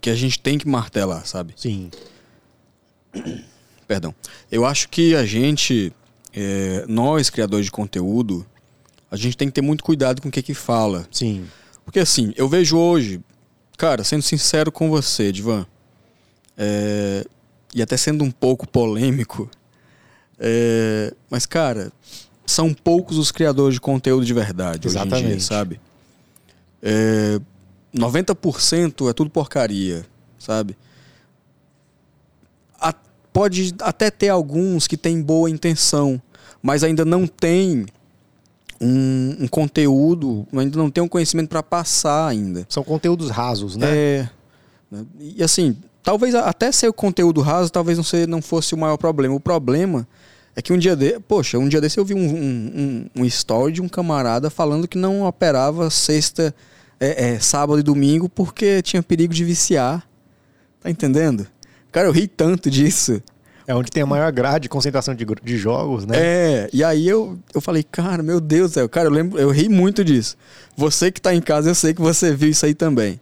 [0.04, 1.54] que a gente tem que martelar, sabe?
[1.56, 1.90] Sim.
[3.88, 4.14] Perdão.
[4.52, 5.94] Eu acho que a gente
[6.34, 8.44] é, nós, criadores de conteúdo,
[9.10, 11.08] a gente tem que ter muito cuidado com o que que fala.
[11.10, 11.46] Sim.
[11.86, 13.18] Porque assim, eu vejo hoje,
[13.78, 15.66] cara, sendo sincero com você, Divan,
[16.58, 17.24] é,
[17.74, 19.50] e até sendo um pouco polêmico,
[20.38, 21.90] é, mas cara,
[22.44, 25.14] são poucos os criadores de conteúdo de verdade Exatamente.
[25.14, 25.80] hoje em dia, sabe?
[26.82, 27.40] É,
[27.94, 30.04] 90% é tudo porcaria,
[30.38, 30.76] sabe?
[33.34, 36.22] pode até ter alguns que têm boa intenção,
[36.62, 37.84] mas ainda não tem
[38.80, 42.64] um, um conteúdo, ainda não tem um conhecimento para passar ainda.
[42.68, 43.88] São conteúdos rasos, né?
[43.90, 44.30] É.
[44.88, 45.04] Né?
[45.18, 48.96] E assim, talvez até ser o conteúdo raso, talvez não, ser, não fosse o maior
[48.96, 49.34] problema.
[49.34, 50.06] O problema
[50.54, 53.72] é que um dia de, poxa, um dia desse eu vi um, um, um, story
[53.72, 56.54] de um camarada falando que não operava sexta,
[57.04, 60.06] é, é, sábado e domingo porque tinha perigo de viciar.
[60.80, 61.46] Tá entendendo?
[61.90, 63.22] Cara, eu ri tanto disso.
[63.66, 66.16] É onde tem a maior grade de concentração de, de jogos, né?
[66.18, 69.50] É, e aí eu, eu falei, cara, meu Deus do céu, cara, eu lembro, eu
[69.50, 70.36] ri muito disso.
[70.76, 73.18] Você que tá em casa, eu sei que você viu isso aí também.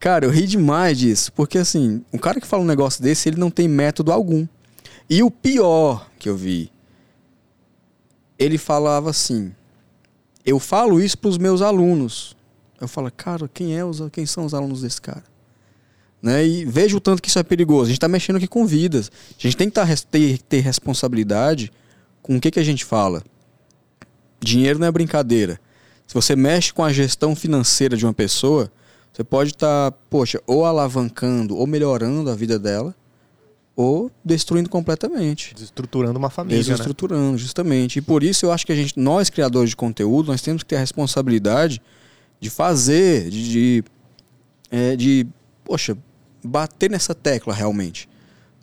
[0.00, 3.38] Cara, eu ri demais disso, porque assim, um cara que fala um negócio desse, ele
[3.38, 4.46] não tem método algum.
[5.08, 6.72] E o pior que eu vi,
[8.38, 9.52] ele falava assim:
[10.44, 12.34] eu falo isso para os meus alunos.
[12.82, 15.22] Eu falo, cara, quem é os, quem são os alunos desse cara?
[16.20, 16.44] Né?
[16.44, 17.84] E veja o tanto que isso é perigoso.
[17.84, 19.08] A gente está mexendo aqui com vidas.
[19.38, 21.70] A gente tem que tá, ter, ter responsabilidade
[22.20, 23.22] com o que, que a gente fala.
[24.40, 25.60] Dinheiro não é brincadeira.
[26.08, 28.68] Se você mexe com a gestão financeira de uma pessoa,
[29.12, 32.92] você pode estar, tá, poxa, ou alavancando ou melhorando a vida dela,
[33.76, 35.54] ou destruindo completamente.
[35.54, 36.58] Desestruturando uma família.
[36.58, 36.64] Né?
[36.64, 37.38] Desestruturando, né?
[37.38, 38.00] justamente.
[38.00, 40.68] E por isso eu acho que a gente, nós criadores de conteúdo, nós temos que
[40.70, 41.80] ter a responsabilidade
[42.42, 43.84] de fazer, de, de,
[44.68, 45.24] é, de
[45.62, 45.96] poxa,
[46.42, 48.08] bater nessa tecla realmente.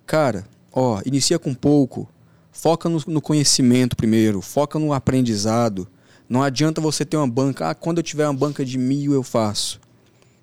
[0.06, 2.06] Cara, ó, inicia com pouco,
[2.52, 5.88] foca no, no, conhecimento primeiro, foca no aprendizado.
[6.28, 9.24] Não adianta você ter uma banca, ah, quando eu tiver uma banca de mil eu
[9.24, 9.80] faço.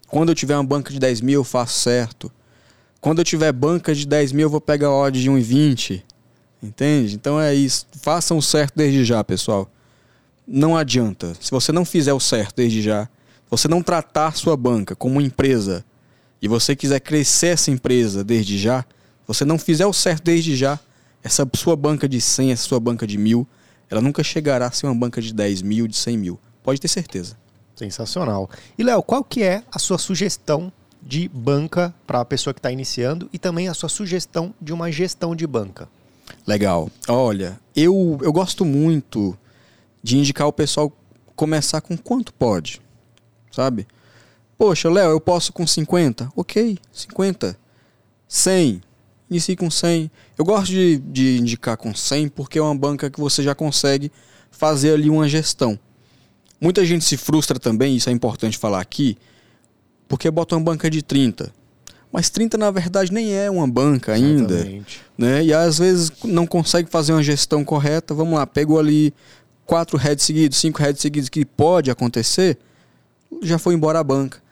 [0.09, 2.33] Quando eu tiver uma banca de 10 mil eu faço certo.
[3.03, 6.03] Quando eu tiver banca de 10 mil eu vou pegar odd de 1,20.
[6.63, 7.15] Entende?
[7.15, 7.87] Então é isso.
[8.01, 9.71] Façam o certo desde já, pessoal.
[10.47, 11.35] Não adianta.
[11.39, 13.07] Se você não fizer o certo desde já,
[13.51, 15.85] você não tratar sua banca como uma empresa
[16.41, 18.85] e você quiser crescer essa empresa desde já,
[19.27, 20.79] você não fizer o certo desde já,
[21.23, 23.47] essa sua banca de 100, essa sua banca de mil,
[23.91, 26.39] ela nunca chegará a ser uma banca de 10 mil, de 100 mil.
[26.63, 27.37] Pode ter certeza.
[27.75, 28.49] Sensacional.
[28.77, 32.71] E Léo, qual que é a sua sugestão de banca para a pessoa que está
[32.71, 35.89] iniciando e também a sua sugestão de uma gestão de banca?
[36.47, 36.91] Legal.
[37.09, 39.37] Olha, eu, eu gosto muito
[40.03, 40.93] de indicar o pessoal
[41.35, 42.81] começar com quanto pode,
[43.57, 43.87] sabe?
[44.59, 46.31] Poxa, Léo, eu posso com 50?
[46.37, 47.59] Ok, 50.
[48.29, 48.83] 100.
[49.31, 50.11] Inicie com 100.
[50.39, 54.13] Eu gosto de, de indicar com 100 porque é uma banca que você já consegue
[54.51, 55.79] fazer ali uma gestão.
[56.61, 59.19] Muita gente se frustra também, isso é importante falar aqui,
[60.09, 61.53] porque bota uma banca de 30.
[62.11, 65.03] Mas 30 na verdade nem é uma banca ainda, Exatamente.
[65.19, 65.45] né?
[65.45, 68.15] E às vezes não consegue fazer uma gestão correta.
[68.15, 69.13] Vamos lá, pegou ali
[69.67, 72.57] quatro heads seguidos, cinco heads seguidos que pode acontecer,
[73.43, 74.43] já foi embora a banca.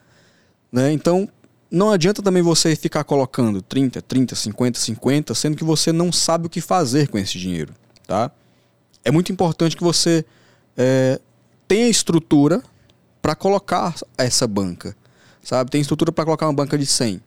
[0.71, 0.93] Né?
[0.93, 1.29] Então,
[1.71, 6.47] não adianta também você ficar colocando 30, 30, 50, 50, sendo que você não sabe
[6.47, 7.75] o que fazer com esse dinheiro.
[8.07, 8.31] Tá?
[9.05, 10.25] É muito importante que você
[10.77, 11.21] é,
[11.67, 12.63] tenha estrutura
[13.21, 14.97] para colocar essa banca.
[15.43, 15.71] Sabe?
[15.71, 17.21] Tem estrutura para colocar uma banca de 100,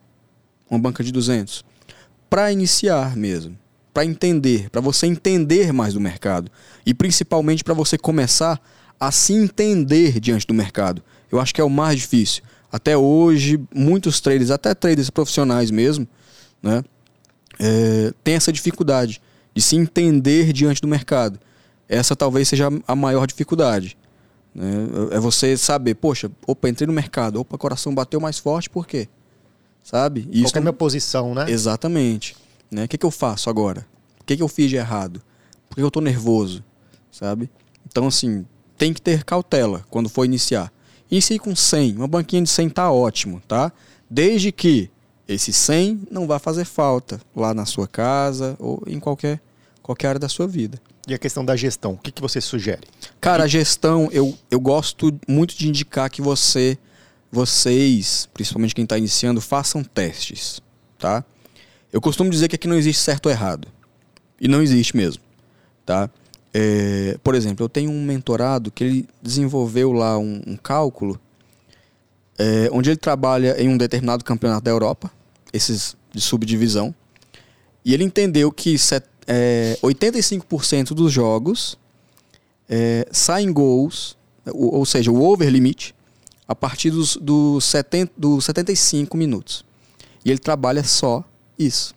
[0.70, 1.64] uma banca de 200.
[2.28, 3.56] Para iniciar mesmo.
[3.92, 6.50] Para entender, para você entender mais do mercado.
[6.86, 8.60] E principalmente para você começar
[8.98, 11.02] a se entender diante do mercado.
[11.30, 16.06] Eu acho que é o mais difícil até hoje, muitos traders, até traders profissionais mesmo,
[16.62, 16.84] né,
[17.58, 19.20] é, tem essa dificuldade
[19.54, 21.40] de se entender diante do mercado.
[21.88, 23.96] Essa talvez seja a maior dificuldade.
[24.54, 24.70] Né?
[25.12, 29.08] É você saber, poxa, opa, entrei no mercado, opa, coração bateu mais forte, por quê?
[29.82, 30.28] Sabe?
[30.30, 31.46] Isso Qual é a minha posição, né?
[31.50, 32.36] Exatamente.
[32.70, 32.84] Né?
[32.84, 33.86] O que, que eu faço agora?
[34.20, 35.22] O que, que eu fiz de errado?
[35.68, 36.62] Por que eu tô nervoso?
[37.10, 37.50] Sabe?
[37.86, 38.44] Então, assim,
[38.76, 40.70] tem que ter cautela quando for iniciar.
[41.10, 41.96] Inicie com 100.
[41.96, 43.72] Uma banquinha de 100 tá ótimo, tá?
[44.08, 44.90] Desde que
[45.26, 49.40] esse 100 não vá fazer falta lá na sua casa ou em qualquer,
[49.82, 50.80] qualquer área da sua vida.
[51.06, 52.82] E a questão da gestão, o que, que você sugere?
[53.20, 56.76] Cara, a gestão, eu, eu gosto muito de indicar que você,
[57.32, 60.60] vocês, principalmente quem está iniciando, façam testes,
[60.98, 61.24] tá?
[61.90, 63.68] Eu costumo dizer que aqui não existe certo ou errado.
[64.38, 65.22] E não existe mesmo,
[65.84, 66.10] tá?
[66.52, 71.20] É, por exemplo, eu tenho um mentorado que ele desenvolveu lá um, um cálculo
[72.38, 75.10] é, onde ele trabalha em um determinado campeonato da Europa,
[75.52, 76.94] esses de subdivisão,
[77.84, 81.76] e ele entendeu que set, é, 85% dos jogos
[82.68, 85.94] é, saem gols, ou, ou, seja, o over limit,
[86.46, 89.64] a partir dos, do 70, dos 75 minutos.
[90.24, 91.24] E ele trabalha só
[91.58, 91.94] isso.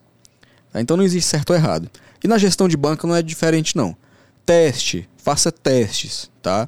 [0.74, 0.82] Tá?
[0.82, 1.90] Então não existe certo ou errado.
[2.24, 3.96] E na gestão de banca não é diferente, não.
[4.52, 6.68] Teste, faça testes, tá?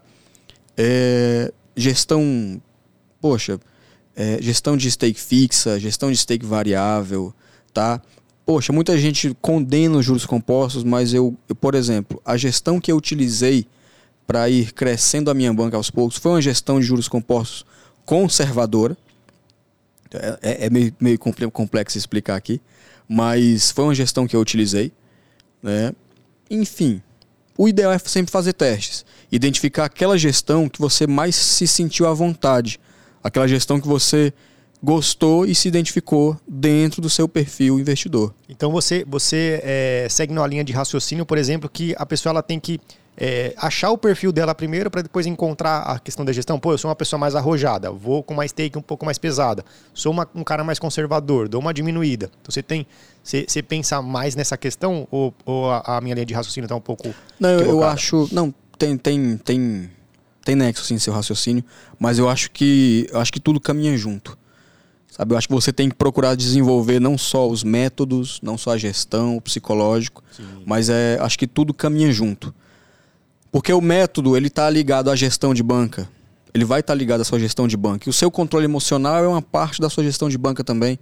[0.77, 2.61] É, gestão,
[3.19, 3.59] poxa,
[4.15, 7.33] é, gestão de stake fixa, gestão de stake variável,
[7.73, 8.01] tá?
[8.45, 12.89] Poxa, muita gente condena os juros compostos, mas eu, eu por exemplo, a gestão que
[12.89, 13.67] eu utilizei
[14.25, 17.65] para ir crescendo a minha banca aos poucos foi uma gestão de juros compostos
[18.05, 18.95] conservadora.
[20.09, 21.19] É, é, é meio, meio
[21.51, 22.61] complexo explicar aqui,
[23.09, 24.89] mas foi uma gestão que eu utilizei.
[25.61, 25.91] Né?
[26.49, 27.01] Enfim,
[27.57, 29.05] o ideal é sempre fazer testes.
[29.31, 32.79] Identificar aquela gestão que você mais se sentiu à vontade.
[33.23, 34.33] Aquela gestão que você
[34.83, 38.33] gostou e se identificou dentro do seu perfil investidor.
[38.49, 42.43] Então você, você é, segue numa linha de raciocínio, por exemplo, que a pessoa ela
[42.43, 42.81] tem que
[43.15, 46.59] é, achar o perfil dela primeiro para depois encontrar a questão da gestão.
[46.59, 49.63] Pô, eu sou uma pessoa mais arrojada, vou com mais take um pouco mais pesada.
[49.93, 52.29] Sou uma, um cara mais conservador, dou uma diminuída.
[52.41, 52.85] Então você tem.
[53.23, 56.75] Você, você pensa mais nessa questão ou, ou a, a, minha linha de raciocínio está
[56.75, 57.13] um pouco.
[57.39, 58.27] Não, eu, eu acho.
[58.33, 59.89] Não, tem, tem, tem,
[60.43, 61.63] tem nexo sim seu raciocínio,
[61.97, 63.07] mas eu acho que.
[63.11, 64.37] Eu acho que tudo caminha junto.
[65.15, 68.71] Sabe, eu acho que você tem que procurar desenvolver não só os métodos, não só
[68.71, 70.43] a gestão, o psicológico, sim.
[70.65, 72.51] mas é, acho que tudo caminha junto.
[73.51, 76.09] Porque o método, ele está ligado à gestão de banca.
[76.51, 78.09] Ele vai estar tá ligado à sua gestão de banca.
[78.09, 80.97] E o seu controle emocional é uma parte da sua gestão de banca também.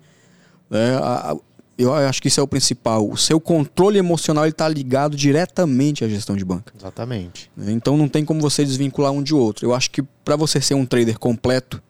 [0.70, 1.38] É, a, a,
[1.78, 3.10] eu acho que isso é o principal.
[3.10, 6.74] O seu controle emocional está ligado diretamente à gestão de banca.
[6.78, 7.50] Exatamente.
[7.58, 9.66] Então não tem como você desvincular um de outro.
[9.66, 11.82] Eu acho que para você ser um trader completo,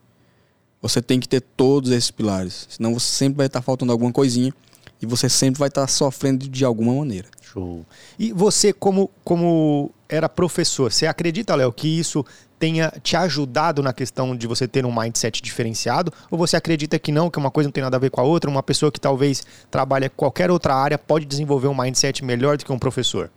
[0.81, 2.67] você tem que ter todos esses pilares.
[2.69, 4.53] Senão você sempre vai estar faltando alguma coisinha
[5.01, 7.27] e você sempre vai estar sofrendo de alguma maneira.
[7.41, 7.85] Show.
[8.17, 12.25] E você, como, como era professor, você acredita, Léo, que isso
[12.59, 16.13] tenha te ajudado na questão de você ter um mindset diferenciado?
[16.29, 18.23] Ou você acredita que não, que uma coisa não tem nada a ver com a
[18.23, 18.49] outra?
[18.49, 22.71] Uma pessoa que talvez trabalhe qualquer outra área pode desenvolver um mindset melhor do que
[22.71, 23.31] um professor?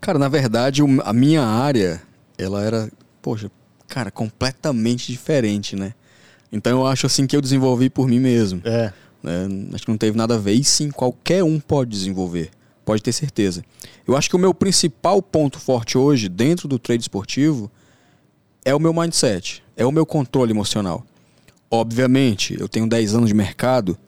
[0.00, 2.02] Cara, na verdade, a minha área,
[2.36, 2.90] ela era,
[3.22, 3.50] poxa,
[3.86, 5.94] cara, completamente diferente, né?
[6.50, 8.60] Então eu acho assim que eu desenvolvi por mim mesmo.
[8.64, 8.92] É.
[9.22, 9.48] Né?
[9.74, 10.52] Acho que não teve nada a ver.
[10.52, 12.50] E sim, qualquer um pode desenvolver
[12.88, 13.62] pode ter certeza.
[14.06, 17.70] Eu acho que o meu principal ponto forte hoje, dentro do trade esportivo,
[18.64, 21.04] é o meu mindset, é o meu controle emocional.
[21.70, 23.98] Obviamente, eu tenho 10 anos de mercado,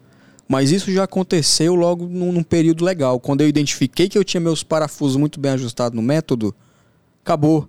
[0.49, 3.21] mas isso já aconteceu logo num, num período legal.
[3.21, 6.55] Quando eu identifiquei que eu tinha meus parafusos muito bem ajustados no método,
[7.23, 7.69] acabou.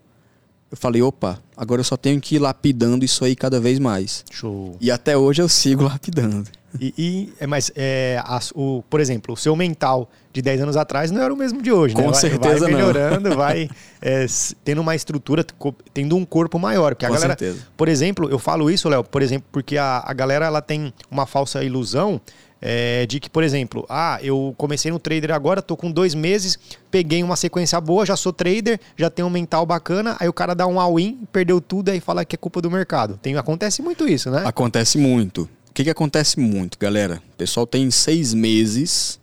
[0.72, 4.24] Eu falei, opa, agora eu só tenho que ir lapidando isso aí cada vez mais.
[4.32, 4.78] Show.
[4.80, 6.48] E até hoje eu sigo lapidando.
[6.80, 8.24] E, e é, mas, é,
[8.56, 11.70] o, por exemplo, o seu mental de 10 anos atrás não era o mesmo de
[11.70, 12.14] hoje, Com né?
[12.14, 13.36] certeza vai melhorando, não.
[13.38, 13.70] vai
[14.02, 14.26] é,
[14.64, 15.46] tendo uma estrutura,
[15.94, 16.96] tendo um corpo maior.
[16.96, 17.68] Porque Com a galera, certeza.
[17.76, 21.26] por exemplo, eu falo isso, Léo, por exemplo, porque a, a galera ela tem uma
[21.26, 22.22] falsa ilusão
[22.62, 26.60] é, de que, por exemplo, ah, eu comecei no trader agora, tô com dois meses,
[26.92, 30.54] peguei uma sequência boa, já sou trader, já tenho um mental bacana, aí o cara
[30.54, 33.18] dá um all-in, perdeu tudo, aí fala que é culpa do mercado.
[33.22, 34.44] Tem, acontece muito isso, né?
[34.46, 35.50] Acontece muito.
[35.70, 37.22] O que, que acontece muito, galera?
[37.34, 39.20] O pessoal tem seis meses.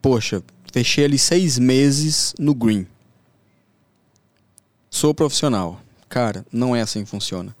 [0.00, 0.42] Poxa,
[0.72, 2.86] fechei ali seis meses no green.
[4.88, 5.80] Sou profissional.
[6.08, 7.54] Cara, não é assim que funciona.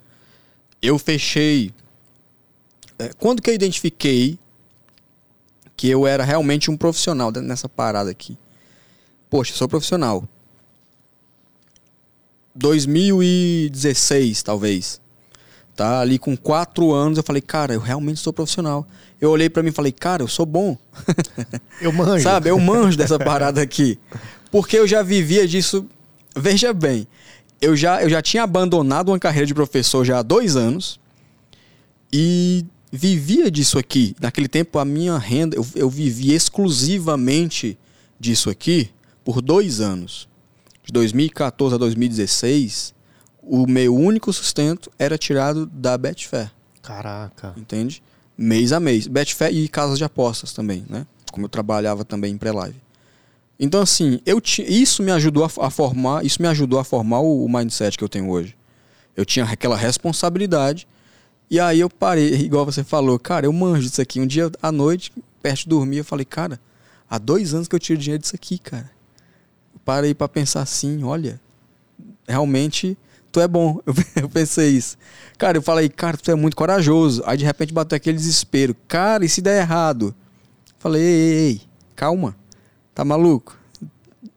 [0.80, 1.72] Eu fechei.
[2.98, 4.38] É, quando que eu identifiquei
[5.76, 8.36] que eu era realmente um profissional nessa parada aqui?
[9.30, 10.28] Poxa, sou profissional.
[12.54, 15.00] 2016, talvez
[15.78, 16.00] tá?
[16.00, 18.84] Ali com quatro anos eu falei, cara, eu realmente sou profissional.
[19.20, 20.76] Eu olhei para mim e falei, cara, eu sou bom.
[21.80, 22.24] Eu manjo.
[22.24, 23.96] Sabe, eu manjo dessa parada aqui.
[24.50, 25.86] Porque eu já vivia disso.
[26.34, 27.06] Veja bem,
[27.60, 30.98] eu já, eu já tinha abandonado uma carreira de professor já há dois anos.
[32.12, 34.14] E vivia disso aqui.
[34.20, 37.78] Naquele tempo, a minha renda, eu, eu vivia exclusivamente
[38.18, 38.90] disso aqui
[39.24, 40.28] por dois anos.
[40.84, 42.94] De 2014 a 2016,
[43.42, 46.50] o meu único sustento era tirado da Betfair.
[46.82, 47.54] Caraca.
[47.56, 48.02] Entende?
[48.36, 49.06] Mês a mês.
[49.06, 51.06] Betfair e casas de apostas também, né?
[51.30, 52.76] Como eu trabalhava também em pré-live.
[53.60, 57.44] Então, assim, eu isso me ajudou a, a, formar, isso me ajudou a formar o,
[57.44, 58.56] o mindset que eu tenho hoje.
[59.16, 60.86] Eu tinha aquela responsabilidade
[61.50, 64.20] e aí eu parei, igual você falou, cara, eu manjo disso aqui.
[64.20, 66.60] Um dia à noite, perto de dormir, eu falei, cara,
[67.08, 68.90] há dois anos que eu tiro dinheiro disso aqui, cara.
[69.74, 71.40] Eu parei para pensar assim, olha,
[72.26, 72.96] realmente
[73.32, 73.80] tu é bom.
[74.16, 74.96] Eu pensei isso.
[75.36, 77.22] Cara, eu falei, cara, tu é muito corajoso.
[77.24, 78.74] Aí de repente bateu aquele desespero.
[78.88, 80.14] Cara, e se der errado?
[80.78, 81.60] Falei, ei, ei, ei
[81.94, 82.36] calma.
[82.94, 83.56] Tá maluco?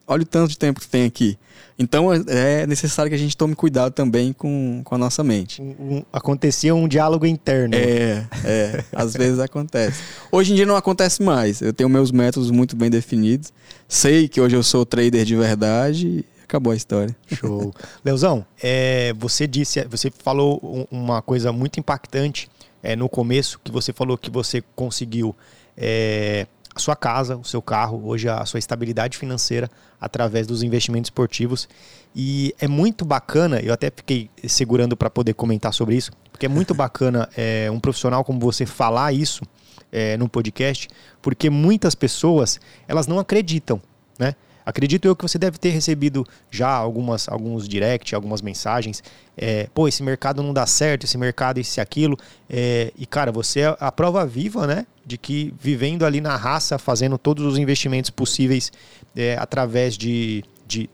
[0.05, 1.37] Olha o tanto de tempo que tem aqui.
[1.81, 5.59] Então é, necessário que a gente tome cuidado também com, com a nossa mente.
[5.61, 7.73] Um, um, acontecia um diálogo interno.
[7.73, 8.83] É, é.
[8.93, 9.99] às vezes acontece.
[10.31, 11.59] Hoje em dia não acontece mais.
[11.59, 13.51] Eu tenho meus métodos muito bem definidos.
[13.87, 16.23] Sei que hoje eu sou trader de verdade.
[16.43, 17.15] Acabou a história.
[17.33, 17.73] Show.
[18.05, 22.47] Leozão, é, você disse, você falou uma coisa muito impactante
[22.83, 25.35] é, no começo, que você falou que você conseguiu
[25.75, 26.45] é,
[26.81, 29.69] sua casa, o seu carro, hoje a sua estabilidade financeira
[29.99, 31.69] através dos investimentos esportivos.
[32.15, 36.49] E é muito bacana, eu até fiquei segurando para poder comentar sobre isso, porque é
[36.49, 39.43] muito bacana é, um profissional como você falar isso
[39.91, 40.87] é, no podcast,
[41.21, 43.81] porque muitas pessoas elas não acreditam,
[44.17, 44.35] né?
[44.65, 49.03] Acredito eu que você deve ter recebido já algumas, alguns direct, algumas mensagens.
[49.37, 52.17] É, Pô, esse mercado não dá certo, esse mercado, isso e aquilo.
[52.49, 54.85] É, e, cara, você é a prova viva, né?
[55.05, 58.71] De que vivendo ali na raça, fazendo todos os investimentos possíveis
[59.15, 60.89] é, através de, de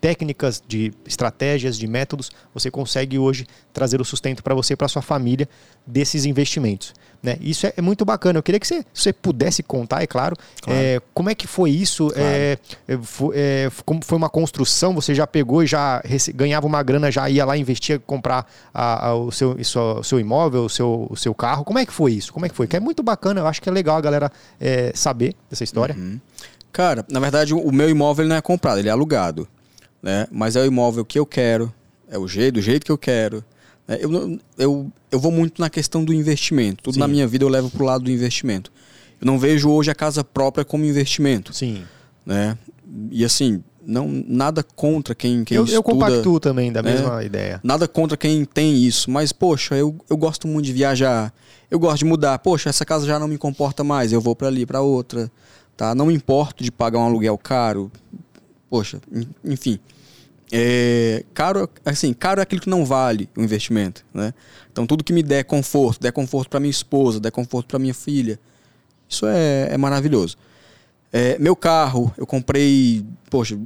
[0.00, 4.88] técnicas, de estratégias, de métodos, você consegue hoje trazer o sustento para você e para
[4.88, 5.48] sua família
[5.86, 6.94] desses investimentos.
[7.22, 7.36] Né?
[7.40, 8.38] Isso é, é, muito bacana.
[8.38, 10.80] Eu queria que você, você pudesse contar, é claro, claro.
[10.80, 12.08] É, como é que foi isso?
[12.08, 12.24] Claro.
[12.24, 12.58] É,
[12.88, 14.94] é como foi uma construção?
[14.94, 16.02] Você já pegou e já
[16.34, 20.64] ganhava uma grana, já ia lá investir, comprar a, a, o, seu, o seu imóvel,
[20.64, 21.64] o seu, o seu carro?
[21.64, 22.32] Como é que foi isso?
[22.32, 22.68] Como é que foi?
[22.68, 23.40] Que é muito bacana.
[23.40, 24.32] Eu acho que é legal a galera
[24.94, 25.96] saber dessa história.
[25.96, 26.20] Uhum.
[26.70, 29.48] Cara, na verdade, o meu imóvel não é comprado, ele é alugado.
[30.02, 30.26] Né?
[30.30, 31.72] Mas é o imóvel que eu quero,
[32.08, 33.44] é o jeito, do jeito que eu quero
[33.88, 36.82] é, eu, eu, eu vou muito na questão do investimento.
[36.82, 37.00] Tudo Sim.
[37.00, 38.70] na minha vida eu levo para o lado do investimento.
[39.18, 41.54] Eu não vejo hoje a casa própria como investimento.
[41.54, 41.82] Sim.
[42.24, 42.56] Né?
[43.10, 45.78] E assim, não nada contra quem, quem eu, estuda.
[45.78, 46.92] Eu compactuo também da né?
[46.92, 47.60] mesma ideia.
[47.64, 49.10] Nada contra quem tem isso.
[49.10, 51.32] Mas, poxa, eu, eu gosto muito de viajar.
[51.70, 52.38] Eu gosto de mudar.
[52.40, 54.12] Poxa, essa casa já não me comporta mais.
[54.12, 55.30] Eu vou para ali, para outra.
[55.74, 55.94] Tá?
[55.94, 57.90] Não me importo de pagar um aluguel caro.
[58.68, 59.00] Poxa,
[59.44, 59.78] enfim.
[60.50, 64.32] É, caro, assim, caro é aquilo que não vale o investimento, né?
[64.72, 67.92] Então tudo que me der conforto, der conforto para minha esposa, der conforto para minha
[67.92, 68.40] filha,
[69.08, 70.36] isso é, é maravilhoso.
[71.12, 73.58] É, meu carro, eu comprei, poxa,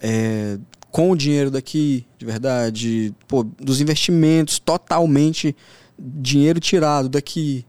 [0.00, 0.58] é,
[0.90, 5.56] com o dinheiro daqui, de verdade, pô, dos investimentos, totalmente
[5.98, 7.64] dinheiro tirado daqui,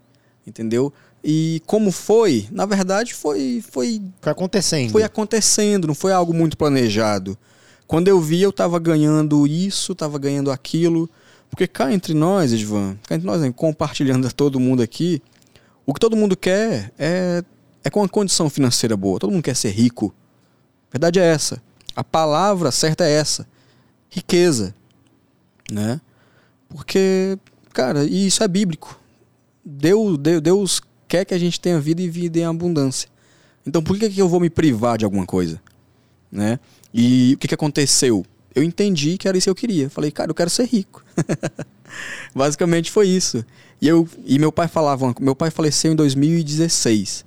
[0.46, 0.94] entendeu?
[1.24, 2.48] E como foi?
[2.52, 4.92] Na verdade, foi, foi, foi acontecendo.
[4.92, 7.38] Foi acontecendo, não foi algo muito planejado.
[7.88, 11.10] Quando eu vi, eu estava ganhando isso, estava ganhando aquilo.
[11.50, 15.22] Porque cá entre nós, Edvan, cá entre nós, né, compartilhando a todo mundo aqui,
[15.86, 17.44] o que todo mundo quer é,
[17.84, 19.20] é com uma condição financeira boa.
[19.20, 20.14] Todo mundo quer ser rico.
[20.90, 21.62] A verdade é essa.
[21.96, 23.48] A palavra certa é essa.
[24.10, 24.76] Riqueza.
[25.72, 26.02] Né?
[26.68, 27.38] Porque,
[27.72, 29.00] cara, isso é bíblico.
[29.64, 30.82] Deus, Deus
[31.14, 33.08] quer que a gente tenha vida e vida em abundância.
[33.68, 35.62] Então por que, que eu vou me privar de alguma coisa?
[36.32, 36.60] Né?
[36.92, 38.26] E o que, que aconteceu?
[38.56, 39.92] Eu entendi que era isso que eu queria.
[39.92, 41.06] Falei, cara, eu quero ser rico.
[42.34, 43.46] Basicamente foi isso.
[43.80, 47.24] E, eu, e meu pai falava, meu pai faleceu em 2016.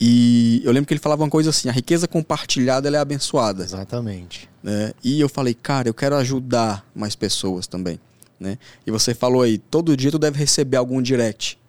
[0.00, 3.62] E eu lembro que ele falava uma coisa assim: a riqueza compartilhada é abençoada.
[3.62, 4.50] Exatamente.
[4.60, 4.92] Né?
[5.04, 8.00] E eu falei, cara, eu quero ajudar mais pessoas também.
[8.40, 8.58] Né?
[8.84, 11.61] E você falou aí, todo dia tu deve receber algum direct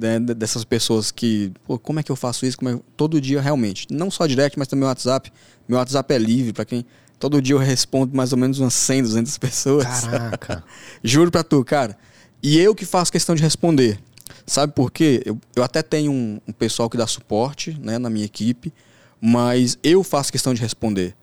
[0.00, 2.56] né, dessas pessoas que, pô, como é que eu faço isso?
[2.66, 2.78] É...
[2.96, 3.86] Todo dia, realmente.
[3.90, 5.30] Não só direct, mas também o WhatsApp.
[5.68, 6.84] Meu WhatsApp é livre para quem.
[7.18, 9.84] Todo dia eu respondo mais ou menos umas 100, 200 pessoas.
[9.84, 10.64] Caraca.
[11.04, 11.96] Juro pra tu, cara.
[12.42, 14.00] E eu que faço questão de responder.
[14.46, 15.22] Sabe por quê?
[15.24, 18.72] Eu, eu até tenho um, um pessoal que dá suporte né, na minha equipe,
[19.20, 21.14] mas eu faço questão de responder.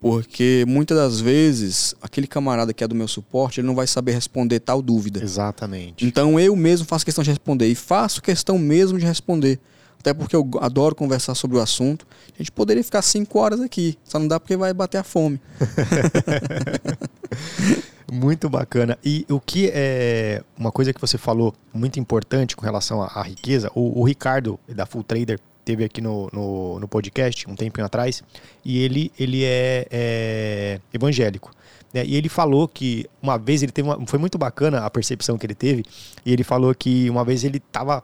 [0.00, 4.12] Porque muitas das vezes, aquele camarada que é do meu suporte, ele não vai saber
[4.12, 5.22] responder tal dúvida.
[5.22, 6.06] Exatamente.
[6.06, 7.66] Então eu mesmo faço questão de responder.
[7.66, 9.58] E faço questão mesmo de responder.
[9.98, 12.06] Até porque eu adoro conversar sobre o assunto.
[12.32, 13.98] A gente poderia ficar cinco horas aqui.
[14.04, 15.40] Só não dá porque vai bater a fome.
[18.10, 18.98] Muito bacana.
[19.04, 23.22] E o que é uma coisa que você falou muito importante com relação à, à
[23.22, 25.38] riqueza, o, o, Ricardo da Full Trader
[25.68, 28.22] teve aqui no, no, no, podcast um tempinho atrás
[28.64, 31.50] e ele, ele é, é evangélico.
[31.92, 32.06] Né?
[32.06, 35.44] E ele falou que uma vez ele teve uma, foi muito bacana a percepção que
[35.44, 35.84] ele teve
[36.24, 38.02] e ele falou que uma vez ele estava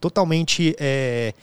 [0.00, 1.34] totalmente é,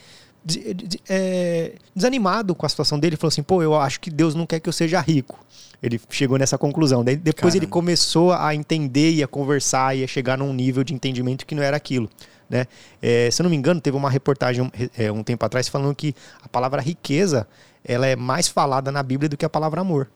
[1.06, 4.60] é, desanimado com a situação dele, falou assim: pô, eu acho que Deus não quer
[4.60, 5.38] que eu seja rico.
[5.82, 7.04] Ele chegou nessa conclusão.
[7.04, 7.58] Daí, depois Caramba.
[7.58, 11.54] ele começou a entender e a conversar e a chegar num nível de entendimento que
[11.54, 12.08] não era aquilo.
[12.48, 12.66] Né?
[13.02, 16.14] É, se eu não me engano, teve uma reportagem é, um tempo atrás falando que
[16.42, 17.46] a palavra riqueza
[17.84, 20.08] ela é mais falada na Bíblia do que a palavra amor.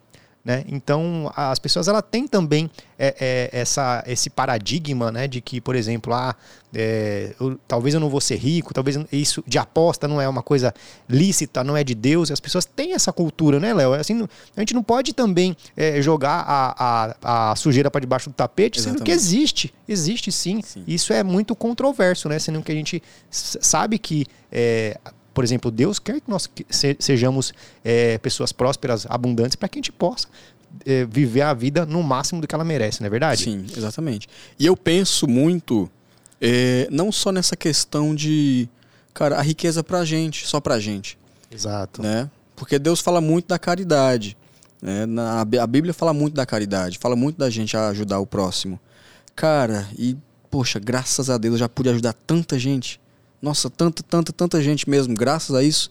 [0.44, 0.64] Né?
[0.66, 2.68] Então, as pessoas ela têm também
[2.98, 3.14] é,
[3.52, 6.34] é, essa, esse paradigma né, de que, por exemplo, ah,
[6.74, 10.42] é, eu, talvez eu não vou ser rico, talvez isso de aposta não é uma
[10.42, 10.74] coisa
[11.08, 12.28] lícita, não é de Deus.
[12.32, 13.94] As pessoas têm essa cultura, né, Léo?
[13.94, 14.26] Assim,
[14.56, 18.80] a gente não pode também é, jogar a, a, a sujeira para debaixo do tapete,
[18.80, 18.98] Exatamente.
[18.98, 19.72] sendo que existe.
[19.86, 20.60] Existe sim.
[20.60, 20.82] sim.
[20.88, 22.40] Isso é muito controverso, né?
[22.40, 24.98] Sendo que a gente sabe que é,
[25.32, 26.48] por exemplo, Deus quer que nós
[26.98, 27.52] sejamos
[27.84, 30.28] é, pessoas prósperas, abundantes, para que a gente possa
[30.84, 33.42] é, viver a vida no máximo do que ela merece, não é verdade?
[33.42, 34.28] Sim, exatamente.
[34.58, 35.90] E eu penso muito,
[36.40, 38.68] é, não só nessa questão de,
[39.12, 41.18] cara, a riqueza para a gente, só para a gente.
[41.50, 42.02] Exato.
[42.02, 42.30] Né?
[42.56, 44.36] Porque Deus fala muito da caridade.
[44.80, 45.06] Né?
[45.06, 48.80] Na, a Bíblia fala muito da caridade, fala muito da gente ajudar o próximo.
[49.34, 50.16] Cara, e,
[50.50, 53.00] poxa, graças a Deus eu já pude ajudar tanta gente
[53.42, 55.90] nossa, tanta, tanta, tanta gente mesmo, graças a isso,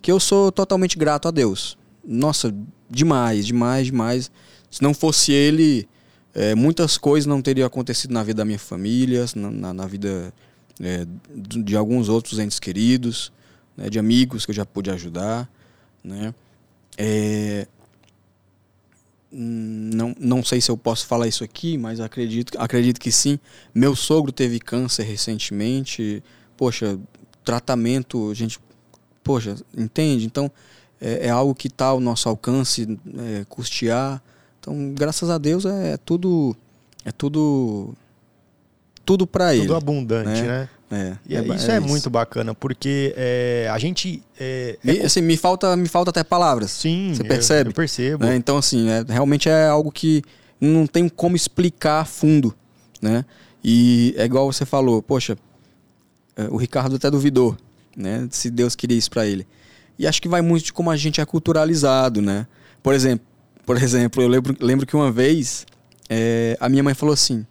[0.00, 1.76] que eu sou totalmente grato a Deus.
[2.02, 2.54] Nossa,
[2.88, 4.30] demais, demais, demais.
[4.70, 5.86] Se não fosse ele,
[6.34, 10.32] é, muitas coisas não teriam acontecido na vida da minha família, na, na, na vida
[10.80, 13.30] é, de alguns outros entes queridos,
[13.76, 15.46] né, de amigos que eu já pude ajudar.
[16.02, 16.34] Né?
[16.96, 17.66] É,
[19.30, 23.38] não, não sei se eu posso falar isso aqui, mas acredito, acredito que sim.
[23.74, 26.22] Meu sogro teve câncer recentemente
[26.58, 26.98] poxa,
[27.44, 28.60] tratamento, a gente,
[29.22, 30.26] poxa, entende?
[30.26, 30.50] Então,
[31.00, 34.20] é, é algo que está ao nosso alcance é, custear.
[34.60, 36.54] Então, graças a Deus, é, é tudo,
[37.04, 37.94] é tudo,
[39.06, 39.66] tudo para ele.
[39.66, 40.46] Tudo abundante, né?
[40.46, 40.68] né?
[40.90, 44.22] É, e é, isso é, é muito bacana, porque é, a gente.
[44.40, 46.70] É, me, assim, me, falta, me falta até palavras.
[46.70, 47.68] Sim, você percebe?
[47.68, 48.24] Eu, eu percebo.
[48.24, 48.34] Né?
[48.36, 50.22] Então, assim, é, realmente é algo que
[50.60, 52.54] não tem como explicar a fundo.
[53.00, 53.24] Né?
[53.62, 55.36] E é igual você falou, poxa, é,
[56.50, 57.56] o Ricardo até duvidou,
[57.96, 58.28] né?
[58.30, 59.46] Se Deus queria isso para ele.
[59.98, 62.46] E acho que vai muito de como a gente é culturalizado, né?
[62.82, 63.26] Por exemplo,
[63.66, 65.66] por exemplo, eu lembro, lembro que uma vez
[66.08, 67.44] é, a minha mãe falou assim: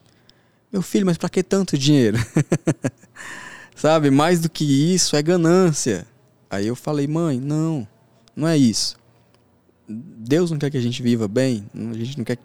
[0.72, 2.18] Meu filho, mas para que tanto dinheiro?
[3.76, 4.10] Sabe?
[4.10, 4.64] Mais do que
[4.94, 6.08] isso é ganância.
[6.50, 7.88] Aí eu falei: Mãe, não,
[8.36, 8.98] não é isso.
[9.88, 12.38] Deus não quer que a gente viva bem, a gente não quer,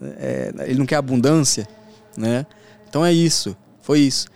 [0.00, 1.68] é, ele não quer abundância,
[2.16, 2.46] né?
[2.88, 4.28] Então é isso, foi isso.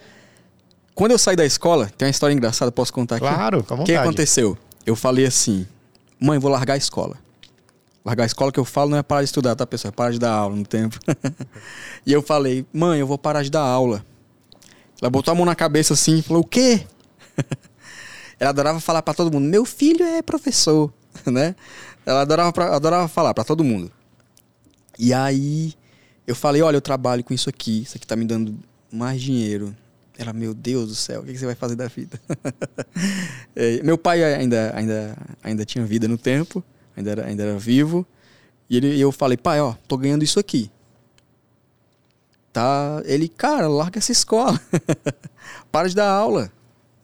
[0.95, 3.27] Quando eu saí da escola, tem uma história engraçada, posso contar aqui?
[3.27, 4.57] Claro, com O que aconteceu?
[4.87, 5.67] Eu falei assim,
[6.21, 7.19] mãe, vou largar a escola.
[8.05, 9.91] Largar a escola que eu falo não é parar de estudar, tá, pessoal?
[9.91, 10.99] É parar de dar aula no tempo.
[12.07, 14.05] e eu falei, mãe, eu vou parar de dar aula.
[15.01, 16.87] Ela botou a mão na cabeça assim e falou, o quê?
[18.39, 20.93] Ela adorava falar para todo mundo, meu filho é professor,
[21.27, 21.57] né?
[22.05, 23.91] Ela adorava, adorava falar para todo mundo.
[24.99, 25.73] E aí
[26.27, 28.59] eu falei, olha, eu trabalho com isso aqui, isso aqui tá me dando
[28.93, 29.75] mais dinheiro.
[30.17, 32.21] Ela, meu Deus do céu, o que você vai fazer da vida?
[33.55, 36.62] é, meu pai ainda, ainda, ainda tinha vida no tempo,
[36.97, 38.07] ainda era, ainda era vivo.
[38.71, 40.71] E ele, eu falei, pai, ó, tô ganhando isso aqui.
[42.53, 44.61] Tá, ele, cara, larga essa escola.
[45.73, 46.51] Para de dar aula.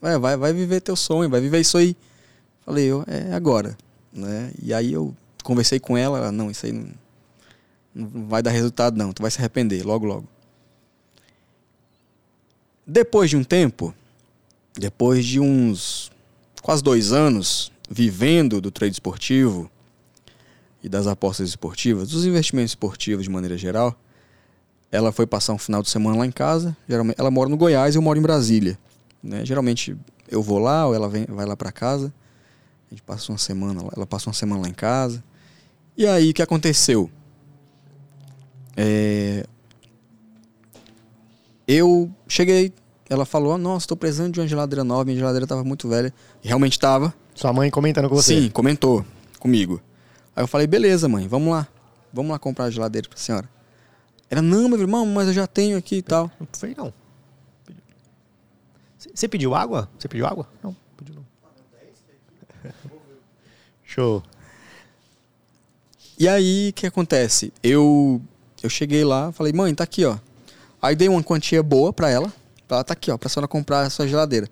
[0.01, 1.95] É, vai, vai viver teu sonho, vai viver isso aí.
[2.65, 3.77] Falei, eu, é agora.
[4.13, 4.51] Né?
[4.61, 6.89] E aí eu conversei com ela, ela, não, isso aí não,
[7.93, 10.27] não vai dar resultado não, tu vai se arrepender logo, logo.
[12.85, 13.93] Depois de um tempo,
[14.73, 16.11] depois de uns
[16.61, 19.69] quase dois anos vivendo do trade esportivo
[20.83, 23.95] e das apostas esportivas, dos investimentos esportivos de maneira geral,
[24.91, 26.75] ela foi passar um final de semana lá em casa.
[26.87, 28.77] Geralmente, ela mora no Goiás e eu moro em Brasília.
[29.23, 29.45] Né?
[29.45, 29.95] Geralmente
[30.27, 32.13] eu vou lá ou ela vem, vai lá para casa.
[32.89, 35.23] A gente passa uma semana, ela passa uma semana lá em casa.
[35.95, 37.09] E aí o que aconteceu?
[38.75, 39.45] É,
[41.67, 42.73] eu cheguei,
[43.09, 46.13] ela falou: Nossa, estou precisando de uma geladeira nova, minha geladeira estava muito velha.
[46.43, 47.13] E realmente estava.
[47.35, 48.41] Sua mãe comentando com você?
[48.41, 49.05] Sim, comentou
[49.39, 49.81] comigo.
[50.35, 51.67] Aí eu falei: Beleza, mãe, vamos lá.
[52.13, 53.49] Vamos lá comprar a geladeira para a senhora.
[54.29, 56.31] Ela: Não, meu irmão, mas eu já tenho aqui e tal.
[56.39, 56.93] Não foi não.
[59.13, 59.89] Você pediu água?
[59.97, 60.47] Você pediu água?
[60.63, 61.25] Não, pediu não.
[63.83, 64.23] Show.
[66.17, 67.51] E aí, o que acontece?
[67.63, 68.21] Eu
[68.61, 70.17] Eu cheguei lá, falei, mãe, tá aqui, ó.
[70.81, 72.31] Aí dei uma quantia boa pra ela.
[72.69, 74.47] Ela tá aqui, ó, pra senhora comprar a sua geladeira.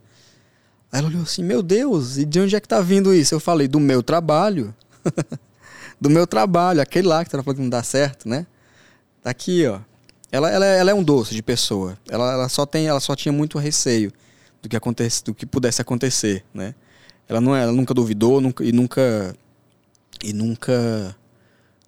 [0.92, 3.34] Aí ela olhou assim, meu Deus, e de onde é que tá vindo isso?
[3.34, 4.76] Eu falei, do meu trabalho.
[6.00, 8.46] do meu trabalho, aquele lá que você falando que não dá certo, né?
[9.24, 9.80] Tá aqui, ó.
[10.32, 11.98] Ela, ela, ela é um doce de pessoa.
[12.10, 14.12] Ela, ela só tem, ela só tinha muito receio
[14.62, 16.76] do que acontece, do que pudesse acontecer, né?
[17.28, 19.36] Ela não, ela nunca duvidou, nunca e nunca
[20.24, 21.16] e nunca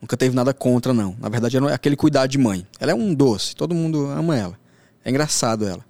[0.01, 1.15] nunca teve nada contra não.
[1.19, 2.65] Na verdade, é aquele cuidado de mãe.
[2.79, 4.57] Ela é um doce, todo mundo ama ela.
[5.05, 5.83] É engraçado ela.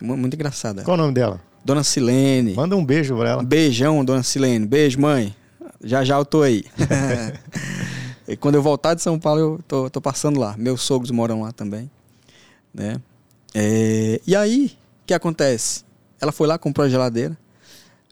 [0.00, 0.82] Muito engraçada.
[0.82, 1.40] Qual o nome dela?
[1.64, 2.54] Dona Silene.
[2.54, 3.42] Manda um beijo pra ela.
[3.42, 4.66] Um beijão, Dona Silene.
[4.66, 5.34] Beijo, mãe.
[5.82, 6.64] Já já eu tô aí.
[8.26, 10.56] e quando eu voltar de São Paulo, eu tô, tô passando lá.
[10.56, 11.90] Meus sogros moram lá também.
[12.72, 13.00] Né?
[13.54, 14.20] É...
[14.26, 15.84] E aí, o que acontece?
[16.20, 17.36] Ela foi lá, comprou a geladeira,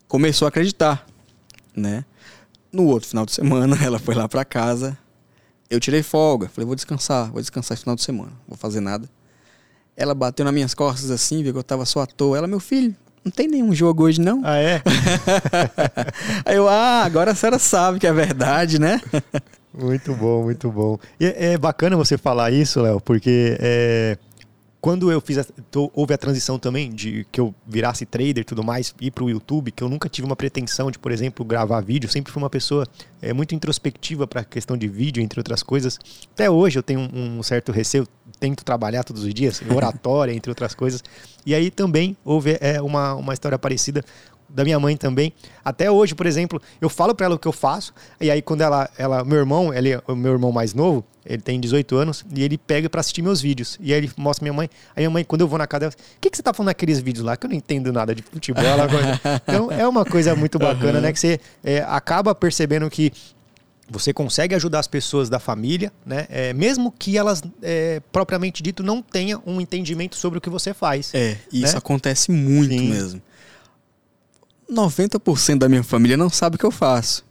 [0.07, 1.05] começou a acreditar,
[1.75, 2.05] né?
[2.71, 4.97] No outro final de semana, ela foi lá para casa.
[5.69, 9.09] Eu tirei folga, falei, vou descansar, vou descansar esse final de semana, vou fazer nada.
[9.95, 12.37] Ela bateu nas minhas costas assim, viu que eu tava só à toa.
[12.37, 12.95] Ela, meu filho,
[13.25, 14.41] não tem nenhum jogo hoje, não?
[14.45, 14.81] Ah, é?
[16.45, 19.01] Aí eu, ah, agora a senhora sabe que é verdade, né?
[19.73, 20.97] muito bom, muito bom.
[21.19, 24.17] E é, é bacana você falar isso, Léo, porque é,
[24.79, 28.43] quando eu fiz a, tô, houve a transição também de que eu virasse trader e
[28.43, 31.43] tudo mais, ir para o YouTube, que eu nunca tive uma pretensão de, por exemplo,
[31.43, 32.85] gravar vídeo, sempre fui uma pessoa
[33.21, 35.99] é, muito introspectiva para a questão de vídeo, entre outras coisas.
[36.33, 38.07] Até hoje eu tenho um, um certo receio,
[38.39, 41.03] tento trabalhar todos os dias, oratória, entre outras coisas.
[41.45, 44.03] E aí também houve é, uma, uma história parecida
[44.49, 45.33] da minha mãe também.
[45.63, 48.61] Até hoje, por exemplo, eu falo para ela o que eu faço, e aí quando
[48.61, 52.25] ela, ela meu irmão, ele é o meu irmão mais novo, ele tem 18 anos,
[52.33, 53.77] e ele pega para assistir meus vídeos.
[53.81, 54.69] E aí ele mostra minha mãe.
[54.95, 56.67] Aí minha mãe, quando eu vou na casa dela, o que, que você tá falando
[56.67, 57.35] naqueles vídeos lá?
[57.35, 58.63] Que eu não entendo nada de futebol.
[59.43, 61.01] então é uma coisa muito bacana, uhum.
[61.01, 61.11] né?
[61.11, 63.11] Que você é, acaba percebendo que
[63.89, 66.27] você consegue ajudar as pessoas da família, né?
[66.29, 70.73] É, mesmo que elas, é, propriamente dito, não tenham um entendimento sobre o que você
[70.73, 71.13] faz.
[71.13, 71.77] É, isso né?
[71.77, 72.89] acontece muito Sim.
[72.89, 73.21] mesmo.
[74.71, 77.25] 90% da minha família não sabe o que eu faço.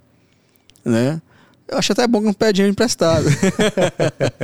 [0.85, 1.21] Né?
[1.69, 3.27] Eu acho até bom que não pede dinheiro emprestado.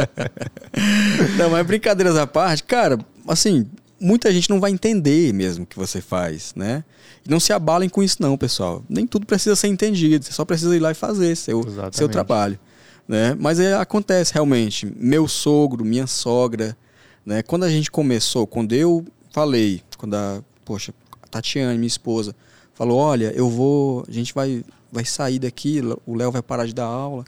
[1.39, 3.67] não, mas brincadeiras à parte, cara, assim,
[4.01, 6.85] muita gente não vai entender mesmo o que você faz, né?
[7.25, 8.85] E não se abalem com isso não, pessoal.
[8.89, 11.63] Nem tudo precisa ser entendido, você só precisa ir lá e fazer seu,
[11.93, 12.59] seu trabalho.
[13.07, 13.37] Né?
[13.39, 14.93] Mas é, acontece realmente.
[14.97, 16.77] Meu sogro, minha sogra,
[17.25, 17.43] né?
[17.43, 22.35] Quando a gente começou, quando eu falei, quando a, poxa, a Tatiane, minha esposa,
[22.83, 26.75] falou: olha, eu vou, a gente vai, vai sair daqui, o Léo vai parar de
[26.75, 27.25] dar aula.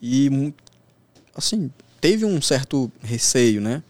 [0.00, 0.54] E,
[1.36, 1.70] assim,
[2.00, 3.82] teve um certo receio, né?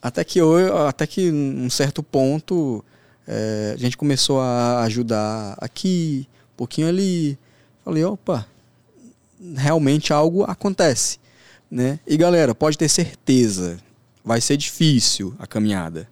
[0.00, 2.84] Até que, eu, até que um certo ponto
[3.26, 7.36] é, a gente começou a ajudar aqui, um pouquinho ali.
[7.84, 8.46] Falei, opa,
[9.56, 11.18] realmente algo acontece.
[11.68, 11.98] Né?
[12.06, 13.78] E galera, pode ter certeza,
[14.24, 16.08] vai ser difícil a caminhada.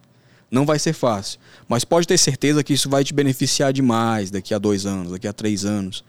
[0.51, 1.39] Não vai ser fácil.
[1.69, 5.27] Mas pode ter certeza que isso vai te beneficiar demais daqui a dois anos, daqui
[5.27, 6.05] a três anos.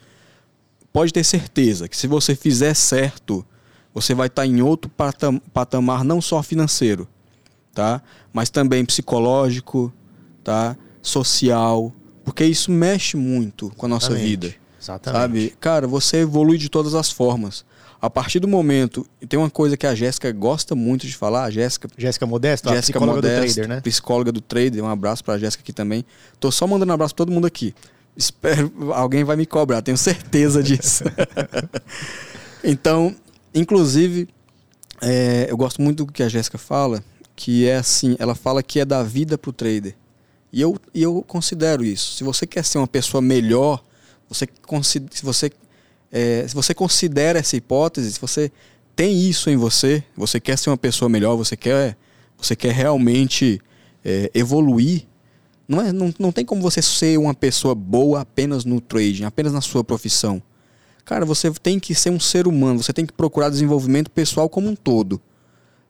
[0.94, 3.46] Pode ter certeza que se você fizer certo,
[3.94, 4.92] você vai estar em outro
[5.54, 7.08] patamar, não só financeiro,
[7.74, 8.02] tá?
[8.32, 9.92] Mas também psicológico,
[10.44, 10.78] tá?
[11.02, 14.30] Social, porque isso mexe muito com a nossa Exatamente.
[14.30, 14.56] vida.
[14.82, 15.20] Exatamente.
[15.20, 15.56] Sabe?
[15.60, 17.66] Cara, você evolui de todas as formas.
[18.06, 19.06] A partir do momento.
[19.28, 21.88] Tem uma coisa que a Jéssica gosta muito de falar, a Jéssica.
[21.98, 23.82] Jéssica Modesto, Jéssica psicóloga Modesto, do trader, né?
[23.82, 24.84] Psicóloga do trader.
[24.84, 26.06] Um abraço pra Jéssica aqui também.
[26.40, 27.74] Tô só mandando um abraço pra todo mundo aqui.
[28.16, 28.72] Espero.
[28.94, 31.04] Alguém vai me cobrar, tenho certeza disso.
[32.64, 33.16] então,
[33.54, 34.30] inclusive,
[35.02, 37.04] é, eu gosto muito do que a Jéssica fala,
[37.36, 39.96] que é assim, ela fala que é da vida pro trader.
[40.54, 42.14] E eu, e eu considero isso.
[42.14, 43.84] Se você quer ser uma pessoa melhor,
[44.30, 44.48] você,
[45.12, 45.52] se você
[46.16, 48.50] é, se você considera essa hipótese, se você
[48.96, 51.98] tem isso em você, você quer ser uma pessoa melhor, você quer,
[52.38, 53.60] você quer realmente
[54.02, 55.06] é, evoluir,
[55.68, 59.52] não, é, não, não tem como você ser uma pessoa boa apenas no trading, apenas
[59.52, 60.42] na sua profissão.
[61.04, 64.70] Cara, você tem que ser um ser humano, você tem que procurar desenvolvimento pessoal como
[64.70, 65.22] um todo.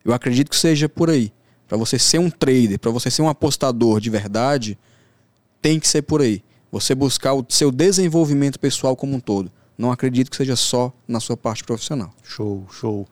[0.03, 1.31] Eu acredito que seja por aí.
[1.67, 4.75] Para você ser um trader, para você ser um apostador de verdade,
[5.61, 6.43] tem que ser por aí.
[6.71, 9.51] Você buscar o seu desenvolvimento pessoal como um todo.
[9.77, 12.13] Não acredito que seja só na sua parte profissional.
[12.23, 13.07] Show, show.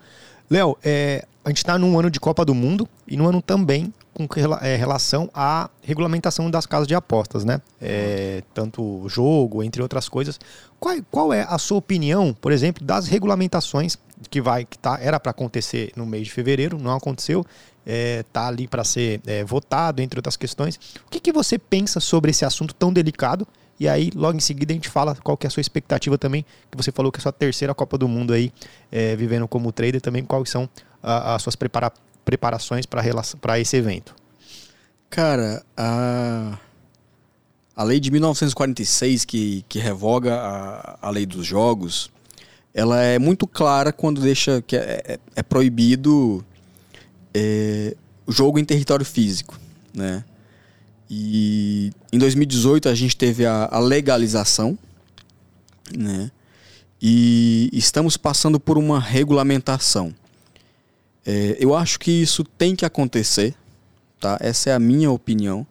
[0.50, 3.94] Léo, é, a gente está num ano de Copa do Mundo e num ano também
[4.14, 4.28] com
[4.62, 7.60] é, relação à regulamentação das casas de apostas, né?
[7.82, 10.40] É, tanto jogo, entre outras coisas.
[10.80, 13.98] Qual, qual, é a sua opinião, por exemplo, das regulamentações
[14.30, 17.46] que vai que tá, era para acontecer no mês de fevereiro, não aconteceu,
[17.86, 20.80] é, tá ali para ser é, votado, entre outras questões.
[21.06, 23.48] O que, que você pensa sobre esse assunto tão delicado
[23.80, 26.46] E aí, logo em seguida, a gente fala qual que é a sua expectativa também,
[26.70, 28.52] que você falou que é a sua terceira Copa do Mundo aí,
[28.92, 30.70] é, vivendo como trader, também quais são
[31.02, 31.92] as suas prepara
[32.24, 34.16] preparações para esse evento.
[35.10, 36.58] Cara, a,
[37.76, 42.10] a lei de 1946, que, que revoga a, a lei dos jogos,
[42.74, 46.44] ela é muito clara quando deixa que é, é, é proibido
[47.34, 47.96] é,
[48.28, 49.60] jogo em território físico,
[49.94, 50.24] né?
[51.16, 54.76] E em 2018 a gente teve a, a legalização,
[55.96, 56.32] né?
[57.00, 60.14] E estamos passando por uma regulamentação.
[61.24, 63.54] É, eu acho que isso tem que acontecer,
[64.20, 64.38] tá?
[64.42, 65.68] Essa é a minha opinião.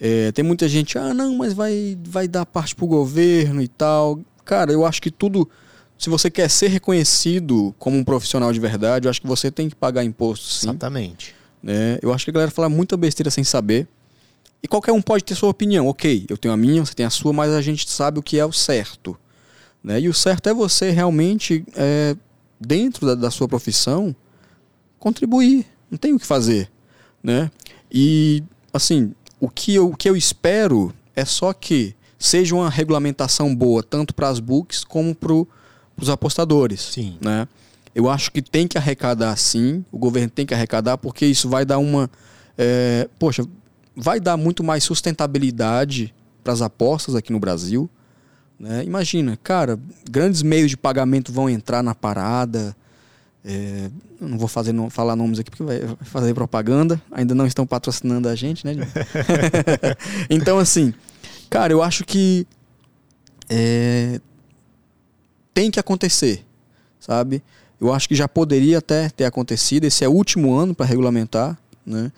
[0.00, 4.18] É, tem muita gente, ah, não, mas vai, vai dar parte pro governo e tal.
[4.44, 5.48] Cara, eu acho que tudo.
[5.96, 9.68] Se você quer ser reconhecido como um profissional de verdade, eu acho que você tem
[9.68, 10.68] que pagar imposto, sim.
[10.68, 11.32] Exatamente.
[11.64, 13.86] É, eu acho que a galera fala muita besteira sem saber.
[14.64, 15.86] E qualquer um pode ter sua opinião.
[15.88, 18.38] Ok, eu tenho a minha, você tem a sua, mas a gente sabe o que
[18.38, 19.14] é o certo.
[19.82, 20.00] Né?
[20.00, 22.16] E o certo é você realmente, é,
[22.58, 24.16] dentro da, da sua profissão,
[24.98, 25.66] contribuir.
[25.90, 26.70] Não tem o que fazer.
[27.22, 27.50] Né?
[27.92, 28.42] E,
[28.72, 33.82] assim, o que eu, o que eu espero é só que seja uma regulamentação boa,
[33.82, 36.80] tanto para as books como para os apostadores.
[36.80, 37.18] Sim.
[37.20, 37.46] Né?
[37.94, 41.66] Eu acho que tem que arrecadar sim, o governo tem que arrecadar, porque isso vai
[41.66, 42.10] dar uma.
[42.56, 43.44] É, poxa,
[43.96, 47.88] vai dar muito mais sustentabilidade para as apostas aqui no Brasil.
[48.58, 48.84] Né?
[48.84, 49.78] Imagina, cara,
[50.10, 52.76] grandes meios de pagamento vão entrar na parada.
[53.44, 53.90] É,
[54.20, 57.00] não vou fazer, não, falar nomes aqui porque vai fazer propaganda.
[57.10, 58.74] Ainda não estão patrocinando a gente, né?
[60.30, 60.92] então, assim,
[61.50, 62.46] cara, eu acho que
[63.48, 64.20] é,
[65.52, 66.44] tem que acontecer,
[66.98, 67.42] sabe?
[67.80, 69.84] Eu acho que já poderia até ter acontecido.
[69.84, 72.10] Esse é o último ano para regulamentar, né?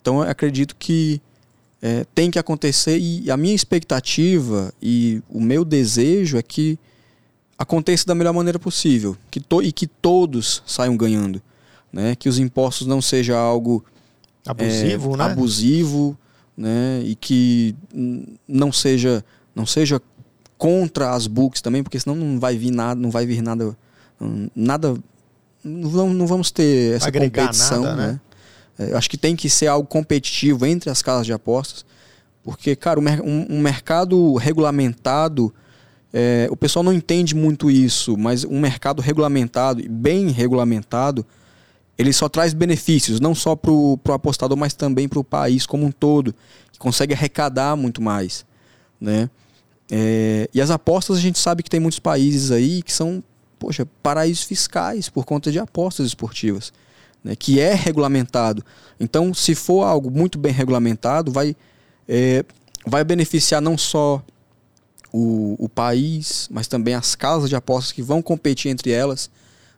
[0.00, 1.20] Então, eu acredito que
[1.82, 6.78] é, tem que acontecer e a minha expectativa e o meu desejo é que
[7.58, 11.42] aconteça da melhor maneira possível que to e que todos saiam ganhando.
[11.92, 12.14] Né?
[12.14, 13.84] Que os impostos não seja algo
[14.46, 15.24] abusivo, é, né?
[15.24, 16.18] abusivo
[16.56, 17.02] né?
[17.04, 17.74] e que
[18.46, 19.24] não seja,
[19.54, 20.00] não seja
[20.56, 23.76] contra as books também, porque senão não vai vir nada, não vai vir nada,
[24.54, 24.96] nada
[25.62, 27.82] não, não vamos ter essa competição.
[27.82, 28.12] Nada, né?
[28.12, 28.20] né?
[28.78, 31.84] É, acho que tem que ser algo competitivo entre as casas de apostas,
[32.42, 35.52] porque, cara, um, um mercado regulamentado
[36.12, 41.24] é, o pessoal não entende muito isso, mas um mercado regulamentado, bem regulamentado,
[41.98, 45.84] ele só traz benefícios, não só para o apostador, mas também para o país como
[45.84, 46.34] um todo,
[46.72, 48.46] que consegue arrecadar muito mais.
[49.00, 49.28] Né?
[49.90, 53.22] É, e as apostas, a gente sabe que tem muitos países aí que são,
[53.58, 56.72] poxa, paraísos fiscais por conta de apostas esportivas,
[57.22, 57.34] né?
[57.36, 58.64] que é regulamentado.
[58.98, 61.56] Então, se for algo muito bem regulamentado, vai,
[62.08, 62.44] é,
[62.86, 64.22] vai beneficiar não só
[65.12, 69.30] o, o país, mas também as casas de apostas que vão competir entre elas.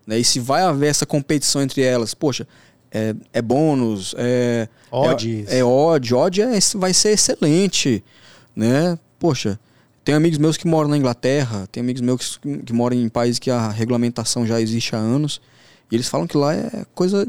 [0.07, 0.19] Né?
[0.19, 2.47] E se vai haver essa competição entre elas, poxa,
[2.91, 5.49] é, é bônus, é, odds.
[5.49, 8.03] é, é odd, odd é, vai ser excelente,
[8.55, 8.99] né?
[9.19, 9.61] Poxa,
[10.05, 13.39] tem amigos meus que moram na Inglaterra, tem amigos meus que, que moram em países
[13.39, 15.41] que a regulamentação já existe há anos,
[15.91, 17.27] e eles falam que lá é coisa,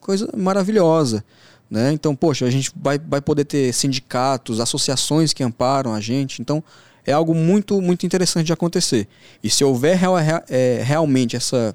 [0.00, 1.24] coisa maravilhosa.
[1.70, 1.92] Né?
[1.92, 6.42] Então, poxa, a gente vai, vai poder ter sindicatos, associações que amparam a gente.
[6.42, 6.62] Então,
[7.06, 9.08] é algo muito, muito interessante de acontecer.
[9.42, 11.74] E se houver real, é, realmente essa.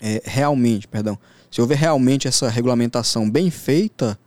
[0.00, 1.18] É, realmente, perdão.
[1.50, 4.18] Se houver realmente essa regulamentação bem feita,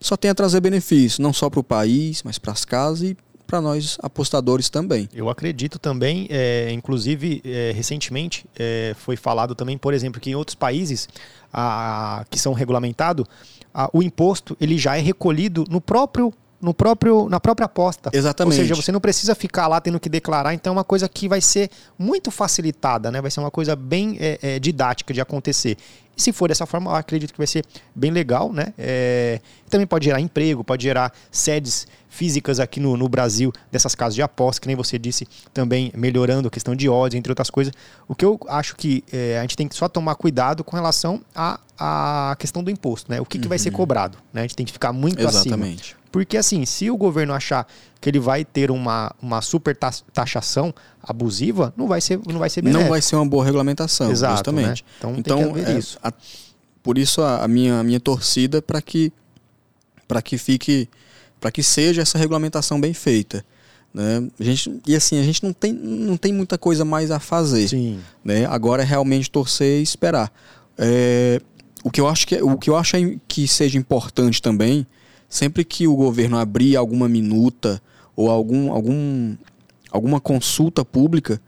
[0.00, 3.16] só tem a trazer benefícios, não só para o país, mas para as casas e
[3.46, 5.08] para nós apostadores também.
[5.14, 10.34] Eu acredito também, é, inclusive é, recentemente é, foi falado também, por exemplo, que em
[10.34, 11.08] outros países
[11.52, 13.24] a, que são regulamentados,
[13.92, 16.32] o imposto ele já é recolhido no próprio
[16.66, 18.10] no próprio, na própria aposta.
[18.12, 18.58] Exatamente.
[18.58, 21.28] Ou seja, você não precisa ficar lá tendo que declarar, então é uma coisa que
[21.28, 23.20] vai ser muito facilitada, né?
[23.20, 25.76] Vai ser uma coisa bem é, é, didática de acontecer.
[26.16, 27.64] E se for dessa forma, eu acredito que vai ser
[27.94, 28.74] bem legal, né?
[28.76, 29.40] É,
[29.70, 34.22] também pode gerar emprego, pode gerar sedes físicas aqui no, no Brasil dessas casas de
[34.22, 37.72] aposta, que nem você disse, também melhorando a questão de odds, entre outras coisas.
[38.08, 41.20] O que eu acho que é, a gente tem que só tomar cuidado com relação
[41.32, 43.20] à a, a, questão do imposto, né?
[43.20, 43.42] O que, uhum.
[43.42, 43.76] que vai ser uhum.
[43.76, 44.40] cobrado, né?
[44.40, 45.92] A gente tem que ficar muito Exatamente.
[45.92, 46.05] acima.
[46.16, 47.66] Porque assim, se o governo achar
[48.00, 52.62] que ele vai ter uma, uma super taxação abusiva, não vai ser não vai ser
[52.62, 52.84] benéfico.
[52.84, 54.82] Não vai ser uma boa regulamentação, Exato, justamente.
[54.82, 54.90] Né?
[54.96, 55.98] Então, então tem é, isso.
[56.02, 56.10] A,
[56.82, 59.12] por isso a, a, minha, a minha torcida para que
[60.08, 60.88] para que fique
[61.38, 63.44] para que seja essa regulamentação bem feita.
[63.92, 64.26] Né?
[64.40, 67.68] A gente, e assim, a gente não tem, não tem muita coisa mais a fazer.
[67.68, 68.00] Sim.
[68.24, 68.46] Né?
[68.46, 70.32] Agora é realmente torcer e esperar.
[70.78, 71.42] É,
[71.84, 72.96] o, que eu acho que, o que eu acho
[73.28, 74.86] que seja importante também
[75.28, 77.80] sempre que o governo abrir alguma minuta
[78.14, 79.36] ou algum, algum,
[79.90, 81.40] alguma consulta pública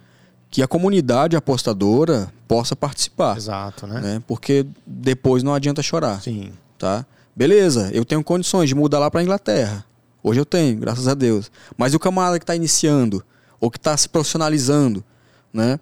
[0.50, 3.36] que a comunidade apostadora possa participar.
[3.36, 4.00] Exato, né?
[4.00, 4.22] né?
[4.26, 6.20] Porque depois não adianta chorar.
[6.22, 6.52] Sim.
[6.78, 7.04] Tá?
[7.36, 9.84] Beleza, eu tenho condições de mudar lá para Inglaterra.
[10.22, 11.50] Hoje eu tenho, graças a Deus.
[11.76, 13.24] Mas o camarada que está iniciando,
[13.60, 15.04] ou que está se profissionalizando,
[15.52, 15.78] né?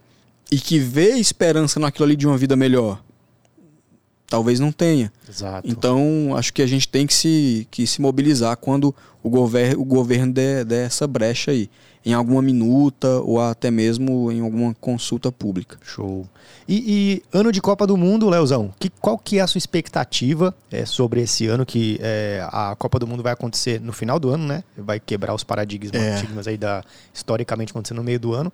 [0.50, 3.02] E que vê esperança naquilo ali de uma vida melhor,
[4.28, 5.12] talvez não tenha.
[5.28, 5.68] Exato.
[5.68, 9.84] Então, acho que a gente tem que se, que se mobilizar quando o, gover o
[9.84, 11.68] governo der, der essa brecha aí,
[12.04, 15.76] em alguma minuta ou até mesmo em alguma consulta pública.
[15.82, 16.24] Show.
[16.68, 20.54] E, e ano de Copa do Mundo, Leozão, que, qual que é a sua expectativa
[20.70, 24.28] é, sobre esse ano que é, a Copa do Mundo vai acontecer no final do
[24.30, 24.62] ano, né?
[24.76, 26.10] Vai quebrar os paradigmas, É.
[26.10, 28.52] paradigmas aí da historicamente acontecendo no meio do ano.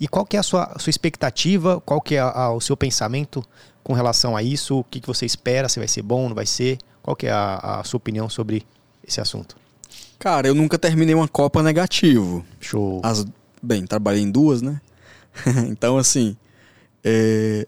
[0.00, 1.80] E qual que é a sua, a sua expectativa?
[1.84, 3.44] Qual que é a- a- o seu pensamento
[3.82, 4.78] com relação a isso?
[4.78, 5.68] O que, que você espera?
[5.68, 6.78] Se vai ser bom, não vai ser?
[7.02, 8.64] Qual que é a, a sua opinião sobre
[9.06, 9.56] esse assunto?
[10.18, 12.44] Cara, eu nunca terminei uma Copa negativo.
[12.60, 13.00] Show.
[13.02, 13.26] As,
[13.60, 14.80] bem, trabalhei em duas, né?
[15.68, 16.36] então, assim,
[17.02, 17.66] é,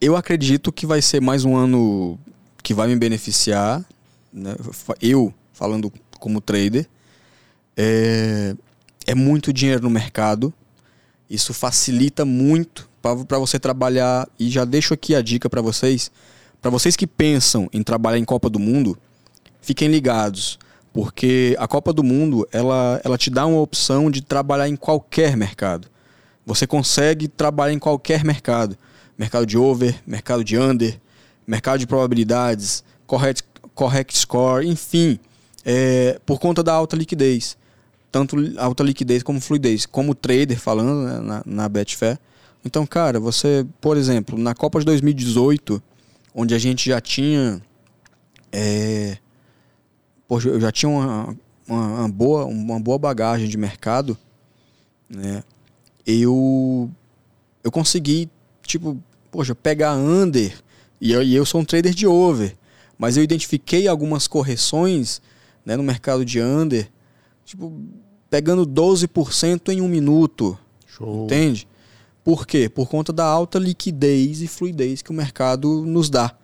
[0.00, 2.18] eu acredito que vai ser mais um ano
[2.62, 3.84] que vai me beneficiar,
[4.32, 4.56] né?
[5.00, 6.88] Eu, falando como trader,
[7.76, 8.56] é,
[9.06, 10.52] é muito dinheiro no mercado.
[11.28, 12.88] Isso facilita muito
[13.26, 14.28] para você trabalhar.
[14.38, 16.10] E já deixo aqui a dica para vocês.
[16.60, 18.96] Para vocês que pensam em trabalhar em Copa do Mundo,
[19.60, 20.58] fiquem ligados.
[20.92, 25.36] Porque a Copa do Mundo, ela, ela te dá uma opção de trabalhar em qualquer
[25.36, 25.88] mercado.
[26.46, 28.78] Você consegue trabalhar em qualquer mercado.
[29.18, 31.00] Mercado de over, mercado de under,
[31.46, 33.44] mercado de probabilidades, correct,
[33.74, 35.18] correct score, enfim.
[35.64, 37.56] é, por conta da alta liquidez.
[38.12, 39.86] Tanto alta liquidez como fluidez.
[39.86, 42.18] Como trader falando né, na, na Betfair.
[42.64, 45.82] Então, cara, você, por exemplo, na Copa de 2018,
[46.34, 47.60] onde a gente já tinha...
[48.52, 49.18] é,
[50.26, 51.36] poxa, eu já tinha uma,
[51.68, 54.16] uma, uma boa, uma boa bagagem de mercado,
[55.08, 55.44] né?
[56.06, 56.90] Eu,
[57.62, 58.30] eu consegui,
[58.62, 58.98] tipo,
[59.30, 60.54] poxa, pegar under,
[61.00, 62.56] e eu, e eu sou um trader de over,
[62.98, 65.20] mas eu identifiquei algumas correções
[65.64, 66.90] né, no mercado de under,
[67.44, 67.72] tipo,
[68.28, 71.24] pegando 12% em um minuto, Show.
[71.24, 71.66] Entende?
[72.24, 72.68] Por quê?
[72.68, 76.34] Por conta da alta liquidez e fluidez que o mercado nos dá.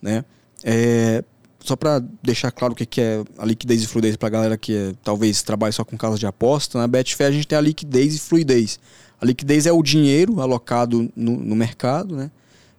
[0.00, 0.24] Né?
[0.64, 1.22] É,
[1.60, 4.74] só para deixar claro o que é a liquidez e fluidez para a galera que
[4.74, 8.14] é, talvez trabalhe só com casas de aposta, na Betfair a gente tem a liquidez
[8.14, 8.80] e fluidez.
[9.20, 12.30] A liquidez é o dinheiro alocado no, no mercado, né?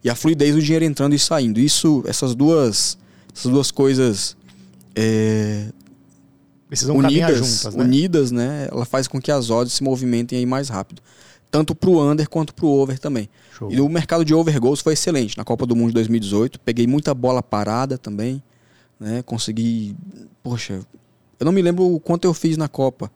[0.04, 1.60] E a fluidez o dinheiro entrando e saindo.
[1.60, 2.98] Isso, essas duas,
[3.36, 4.38] essas duas coisas
[4.96, 5.68] é,
[6.68, 7.84] Precisam unidas, juntas, né?
[7.84, 8.68] unidas, né?
[8.72, 11.02] Ela faz com que as odds se movimentem aí mais rápido.
[11.50, 13.30] Tanto pro under quanto pro over também.
[13.58, 13.72] Show.
[13.72, 15.38] E o mercado de over goals foi excelente.
[15.38, 18.44] Na Copa do Mundo de 2018, peguei muita bola parada também,
[19.00, 19.22] né?
[19.24, 19.96] Consegui,
[20.44, 20.82] poxa,
[21.40, 23.10] eu não me lembro o quanto eu fiz na Copa,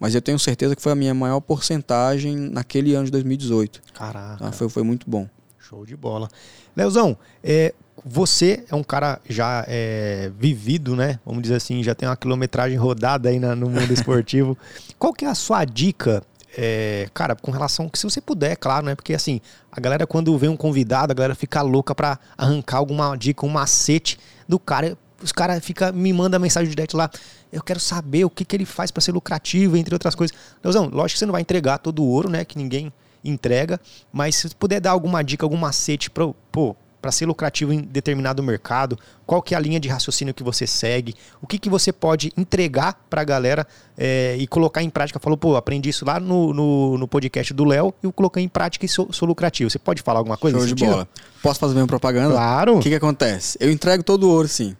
[0.00, 3.82] mas eu tenho certeza que foi a minha maior porcentagem naquele ano de 2018.
[3.92, 4.44] Caraca.
[4.44, 4.52] tá?
[4.52, 5.28] Foi, foi muito bom.
[5.58, 6.28] Show de bola.
[6.76, 7.74] Leozão, é,
[8.04, 11.18] você é um cara já é, vivido, né?
[11.24, 14.56] Vamos dizer assim, já tem uma quilometragem rodada aí na- no mundo esportivo.
[14.98, 16.22] Qual que é a sua dica,
[16.56, 18.94] é, cara, com relação, que se você puder, claro, né?
[18.94, 19.40] Porque assim,
[19.70, 23.48] a galera quando vem um convidado, a galera fica louca pra arrancar alguma dica, um
[23.48, 24.96] macete do cara.
[25.22, 27.10] Os caras fica me manda mensagem direct lá.
[27.52, 30.36] Eu quero saber o que, que ele faz pra ser lucrativo, entre outras coisas.
[30.62, 32.44] Leozão, lógico que você não vai entregar todo o ouro, né?
[32.44, 32.92] Que ninguém
[33.24, 33.80] entrega,
[34.12, 37.82] mas se você puder dar alguma dica, algum macete para pô, para ser lucrativo em
[37.82, 41.68] determinado mercado, qual que é a linha de raciocínio que você segue, o que, que
[41.68, 45.18] você pode entregar para a galera é, e colocar em prática.
[45.18, 48.48] Falou, pô, aprendi isso lá no, no, no podcast do Léo e eu coloquei em
[48.48, 49.68] prática e sou, sou lucrativo.
[49.68, 51.06] Você pode falar alguma coisa Show de bola.
[51.42, 52.30] Posso fazer minha propaganda?
[52.32, 52.78] Claro.
[52.78, 53.58] O que, que acontece?
[53.60, 54.74] Eu entrego todo o ouro, sim.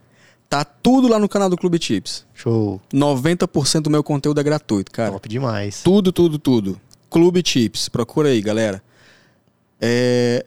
[0.49, 2.25] Tá tudo lá no canal do Clube Tips.
[2.33, 2.81] Show.
[2.91, 5.12] 90% do meu conteúdo é gratuito, cara.
[5.12, 5.83] Top demais.
[5.83, 6.81] Tudo, tudo, tudo.
[7.11, 7.91] Clube Tips.
[7.91, 8.83] Procura aí, galera.
[9.79, 10.47] É,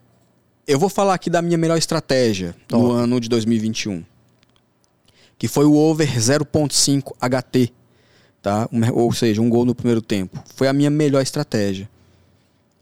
[0.68, 2.92] Eu vou falar aqui da minha melhor estratégia no Top.
[2.94, 4.04] ano de 2021.
[5.38, 7.72] Que foi o over 0.5 HT.
[8.42, 8.68] Tá?
[8.94, 10.44] Ou seja, um gol no primeiro tempo.
[10.56, 11.90] Foi a minha melhor estratégia.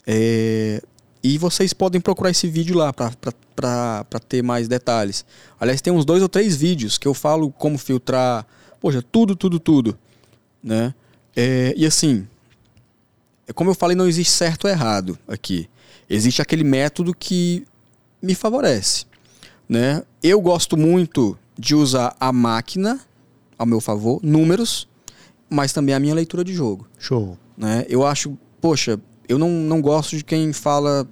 [0.07, 0.81] É,
[1.23, 5.25] E vocês podem procurar esse vídeo lá para ter mais detalhes.
[5.59, 8.45] Aliás, tem uns dois ou três vídeos que eu falo como filtrar.
[8.79, 9.97] Poxa, tudo, tudo, tudo.
[10.63, 10.93] Né?
[11.35, 12.27] É, e assim,
[13.47, 15.69] é como eu falei, não existe certo ou errado aqui.
[16.09, 17.65] Existe aquele método que
[18.25, 19.05] me favorece.
[19.67, 20.03] Né?
[20.21, 22.99] Eu gosto muito de usar a máquina
[23.57, 24.87] ao meu favor, números,
[25.49, 26.87] mas também a minha leitura de jogo.
[26.99, 27.37] Show.
[27.57, 27.85] Né?
[27.87, 28.99] Eu acho, poxa,
[29.29, 31.07] eu não, não gosto de quem fala,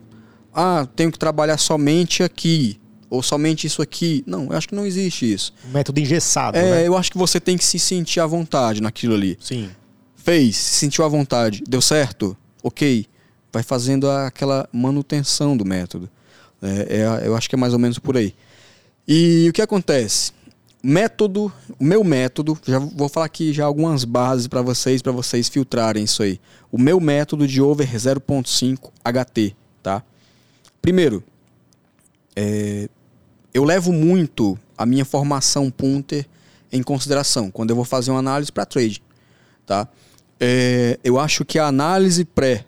[0.53, 4.24] ah, tenho que trabalhar somente aqui, ou somente isso aqui.
[4.28, 5.53] Não, eu acho que não existe isso.
[5.68, 6.88] Um método engessado, É, né?
[6.88, 9.38] eu acho que você tem que se sentir à vontade naquilo ali.
[9.39, 9.70] Sim.
[10.16, 12.36] Fez, se sentiu à vontade, deu certo?
[12.61, 13.05] Ok.
[13.51, 16.09] Vai fazendo aquela manutenção do método.
[16.64, 18.34] É, é, eu acho que é mais ou menos por aí.
[19.05, 20.32] E o que acontece?
[20.82, 25.49] Método, o meu método, já vou falar aqui já algumas bases para vocês, para vocês
[25.49, 26.39] filtrarem isso aí.
[26.72, 30.03] O meu método de over 0.5 HT, tá?
[30.82, 31.24] Primeiro,
[32.36, 32.89] é,
[33.53, 36.28] eu levo muito a minha formação punter
[36.72, 39.01] em consideração quando eu vou fazer uma análise para trade,
[39.66, 39.88] tá?
[40.39, 42.66] É, eu acho que a análise pré,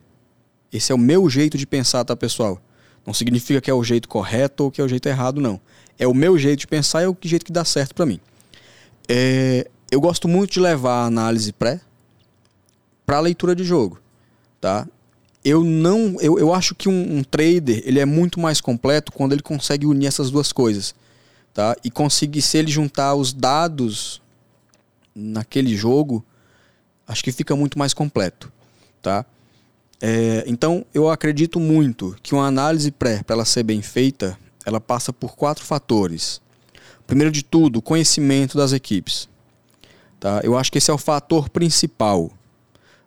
[0.72, 2.62] esse é o meu jeito de pensar, tá, pessoal?
[3.06, 5.60] Não significa que é o jeito correto ou que é o jeito errado, não.
[5.98, 8.20] É o meu jeito de pensar e é o jeito que dá certo para mim.
[9.08, 11.80] É, eu gosto muito de levar a análise pré
[13.06, 14.00] para leitura de jogo,
[14.60, 14.88] tá?
[15.44, 19.34] Eu não, eu, eu acho que um, um, trader ele é muito mais completo quando
[19.34, 20.96] ele consegue unir essas duas coisas,
[21.54, 21.76] tá?
[21.84, 24.22] E conseguir se ele juntar os dados
[25.14, 26.26] naquele jogo,
[27.08, 28.52] acho que fica muito mais completo,
[29.04, 29.24] tá?
[30.08, 34.80] É, então, eu acredito muito que uma análise pré, para ela ser bem feita, ela
[34.80, 36.40] passa por quatro fatores.
[37.08, 39.28] Primeiro de tudo, conhecimento das equipes.
[40.20, 40.42] Tá?
[40.44, 42.32] Eu acho que esse é o fator principal.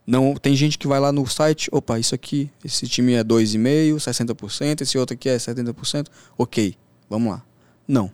[0.05, 3.95] Não, tem gente que vai lá no site, opa, isso aqui, esse time é 2,5,
[3.95, 6.75] 60%, esse outro aqui é 70%, ok,
[7.09, 7.45] vamos lá.
[7.87, 8.11] Não.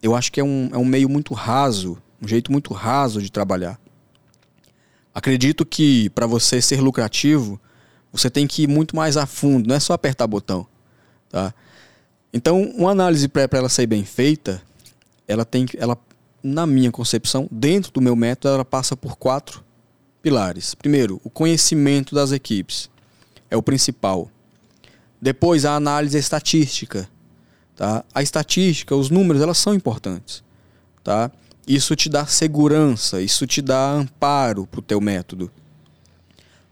[0.00, 3.32] Eu acho que é um, é um meio muito raso, um jeito muito raso de
[3.32, 3.76] trabalhar.
[5.12, 7.60] Acredito que para você ser lucrativo,
[8.14, 10.64] você tem que ir muito mais a fundo, não é só apertar botão.
[11.28, 11.52] Tá?
[12.32, 14.62] Então, uma análise pré para ela ser bem feita,
[15.26, 15.98] ela tem ela,
[16.40, 19.64] na minha concepção, dentro do meu método, ela passa por quatro
[20.22, 20.76] pilares.
[20.76, 22.88] Primeiro, o conhecimento das equipes
[23.50, 24.30] é o principal.
[25.20, 27.08] Depois, a análise estatística.
[27.74, 28.04] Tá?
[28.14, 30.44] A estatística, os números, elas são importantes.
[31.02, 31.32] Tá?
[31.66, 35.50] Isso te dá segurança, isso te dá amparo para o teu método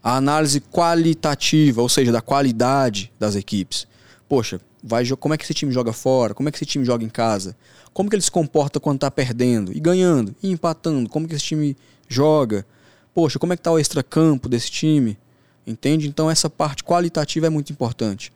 [0.03, 3.87] a análise qualitativa, ou seja, da qualidade das equipes.
[4.27, 6.33] Poxa, vai, como é que esse time joga fora?
[6.33, 7.55] Como é que esse time joga em casa?
[7.93, 11.09] Como que ele se comporta quando está perdendo e ganhando e empatando?
[11.09, 11.77] Como que esse time
[12.09, 12.65] joga?
[13.13, 15.17] Poxa, como é que está o extracampo desse time?
[15.65, 16.07] Entende?
[16.07, 18.33] Então essa parte qualitativa é muito importante.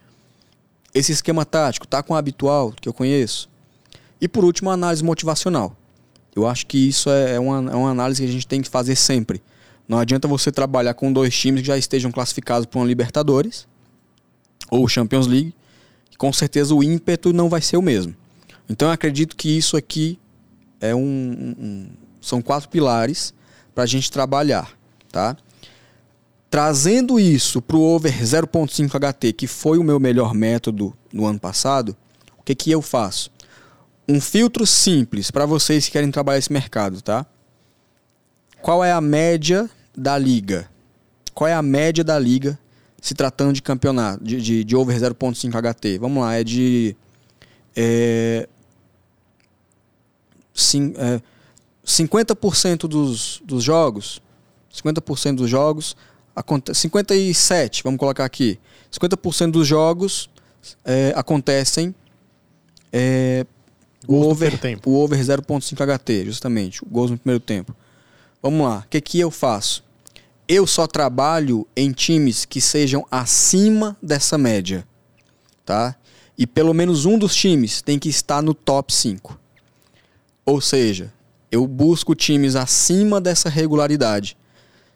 [0.93, 3.49] Esse esquema tático está com o habitual que eu conheço.
[4.21, 5.75] E por último, a análise motivacional.
[6.35, 8.69] Eu acho que isso é, é uma, é uma análise que a gente tem que
[8.69, 9.41] fazer sempre.
[9.87, 13.67] Não adianta você trabalhar com dois times que já estejam classificados para uma Libertadores
[14.69, 15.55] ou Champions League,
[16.17, 18.13] com certeza o ímpeto não vai ser o mesmo.
[18.69, 20.19] Então eu acredito que isso aqui
[20.81, 21.87] é um, um
[22.19, 23.33] são quatro pilares
[23.73, 24.77] para a gente trabalhar,
[25.11, 25.37] tá?
[26.49, 31.39] Trazendo isso para o over 0.5 HT, que foi o meu melhor método no ano
[31.39, 31.95] passado,
[32.37, 33.31] o que que eu faço?
[34.07, 37.25] Um filtro simples para vocês que querem trabalhar esse mercado, tá?
[38.61, 40.69] Qual é a média da liga?
[41.33, 42.57] Qual é a média da liga
[43.01, 45.97] se tratando de campeonato, de, de, de over 0.5 HT?
[45.99, 46.95] Vamos lá, é de.
[47.75, 48.47] É,
[50.53, 51.21] sim, é,
[51.85, 54.21] 50% dos, dos jogos.
[54.73, 55.95] 50% dos jogos.
[56.73, 58.59] 57, vamos colocar aqui.
[58.91, 60.29] 50% dos jogos
[60.85, 61.95] é, acontecem.
[62.91, 63.45] É,
[64.07, 64.53] o over,
[64.85, 66.81] o over 0.5 HT, justamente.
[66.89, 67.75] Gols no primeiro tempo.
[68.41, 68.79] Vamos lá.
[68.79, 69.83] O que, que eu faço?
[70.47, 74.87] Eu só trabalho em times que sejam acima dessa média,
[75.65, 75.95] tá?
[76.37, 79.39] E pelo menos um dos times tem que estar no top 5.
[80.45, 81.11] Ou seja,
[81.51, 84.37] eu busco times acima dessa regularidade.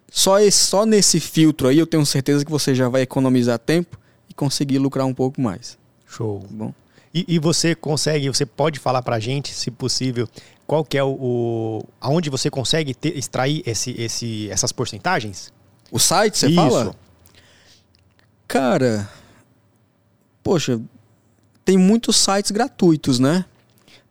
[0.10, 4.00] Só, esse, só nesse filtro aí eu tenho certeza que você já vai economizar tempo
[4.30, 5.78] e conseguir lucrar um pouco mais.
[6.06, 6.40] Show.
[6.42, 6.74] Tá bom.
[7.14, 10.30] E, e, você consegue, você pode falar pra gente, se possível,
[10.72, 15.52] qual que é o, o aonde você consegue ter, extrair esse, esse, essas porcentagens?
[15.92, 16.56] O site, você Isso.
[16.56, 16.96] fala?
[18.48, 19.10] Cara,
[20.42, 20.80] poxa,
[21.66, 23.44] tem muitos sites gratuitos, né?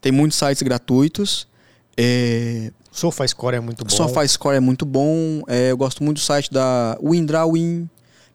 [0.03, 1.49] Tem muitos sites gratuitos.
[1.97, 2.71] É...
[2.93, 3.97] SofaScore é muito bom.
[3.97, 5.43] SofaScore é muito bom.
[5.47, 7.89] É, eu gosto muito do site da WinDrawWin,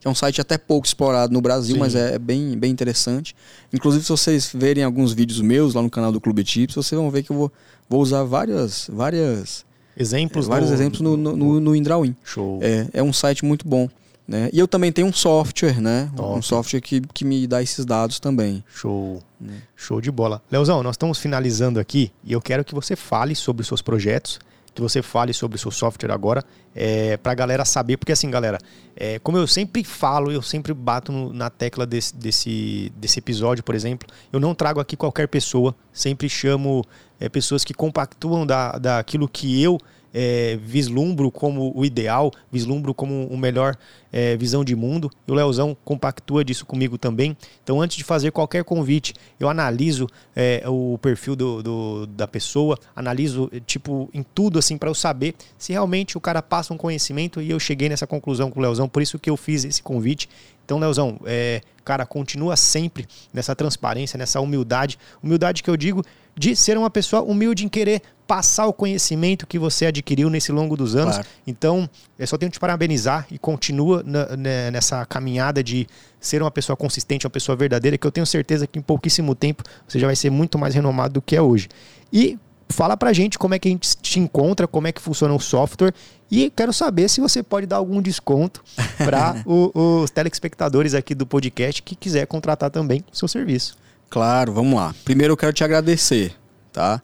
[0.05, 1.79] é um site até pouco explorado no Brasil, Sim.
[1.79, 3.35] mas é, é, bem, bem interessante.
[3.73, 7.09] Inclusive, se vocês verem alguns vídeos meus lá no canal do Clube Tips, vocês vão
[7.11, 7.51] ver que eu vou
[7.89, 9.65] vou usar várias, várias
[9.97, 12.15] exemplos, é, vários no, exemplos no, no, no, no Indrawin.
[12.23, 12.59] Show.
[12.61, 13.89] É, é um site muito bom.
[14.27, 14.49] Né?
[14.51, 16.09] E eu também tenho um software, né?
[16.15, 16.39] Top.
[16.39, 18.63] Um software que, que me dá esses dados também.
[18.73, 19.21] Show.
[19.39, 19.61] Né?
[19.75, 20.41] Show de bola.
[20.51, 24.39] Leozão, nós estamos finalizando aqui e eu quero que você fale sobre os seus projetos,
[24.75, 26.43] que você fale sobre o seu software agora,
[26.75, 28.59] é, para a galera saber, porque assim, galera,
[28.95, 33.63] é, como eu sempre falo, eu sempre bato no, na tecla desse, desse, desse episódio,
[33.63, 36.83] por exemplo, eu não trago aqui qualquer pessoa, sempre chamo
[37.19, 39.79] é, pessoas que compactuam da, daquilo que eu
[40.17, 43.75] é, vislumbro como o ideal, vislumbro como o melhor
[44.13, 45.11] é, visão de mundo.
[45.27, 47.35] E o Leozão compactua disso comigo também.
[47.61, 52.79] Então, antes de fazer qualquer convite, eu analiso é, o perfil do, do, da pessoa,
[52.95, 57.41] analiso, tipo, em tudo, assim, para eu saber se realmente o cara passa um conhecimento
[57.41, 58.87] e eu cheguei nessa conclusão com o Leozão.
[58.87, 60.29] Por isso que eu fiz esse convite.
[60.63, 64.97] Então, Leozão, é, cara, continua sempre nessa transparência, nessa humildade.
[65.21, 66.03] Humildade que eu digo
[66.37, 70.75] de ser uma pessoa humilde em querer passar o conhecimento que você adquiriu nesse longo
[70.75, 71.15] dos anos.
[71.15, 71.29] Claro.
[71.45, 75.87] Então, eu só tenho que te parabenizar e continua na, na, nessa caminhada de
[76.19, 79.63] ser uma pessoa consistente, uma pessoa verdadeira, que eu tenho certeza que em pouquíssimo tempo
[79.87, 81.69] você já vai ser muito mais renomado do que é hoje.
[82.11, 85.33] E fala pra gente como é que a gente te encontra, como é que funciona
[85.33, 85.93] o software
[86.31, 88.63] e quero saber se você pode dar algum desconto
[88.97, 93.77] para os telespectadores aqui do podcast que quiser contratar também o seu serviço.
[94.15, 94.95] Claro, vamos lá.
[95.03, 96.33] Primeiro eu quero te agradecer,
[96.71, 97.01] tá?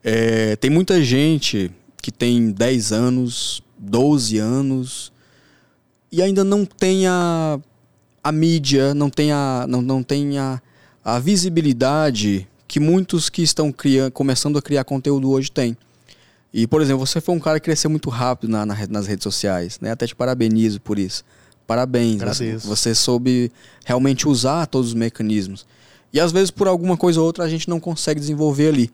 [0.00, 5.12] É, tem muita gente que tem 10 anos, 12 anos
[6.12, 7.58] e ainda não tem a,
[8.22, 10.62] a mídia, não tem a, não, não tem a,
[11.04, 15.76] a visibilidade que muitos que estão criando, começando a criar conteúdo hoje têm.
[16.54, 19.24] E, por exemplo, você foi um cara que cresceu muito rápido na, na, nas redes
[19.24, 19.90] sociais, né?
[19.90, 21.24] Até te parabenizo por isso.
[21.66, 22.22] Parabéns.
[22.22, 23.50] Você, você soube
[23.84, 25.66] realmente usar todos os mecanismos.
[26.12, 28.90] E às vezes, por alguma coisa ou outra, a gente não consegue desenvolver ali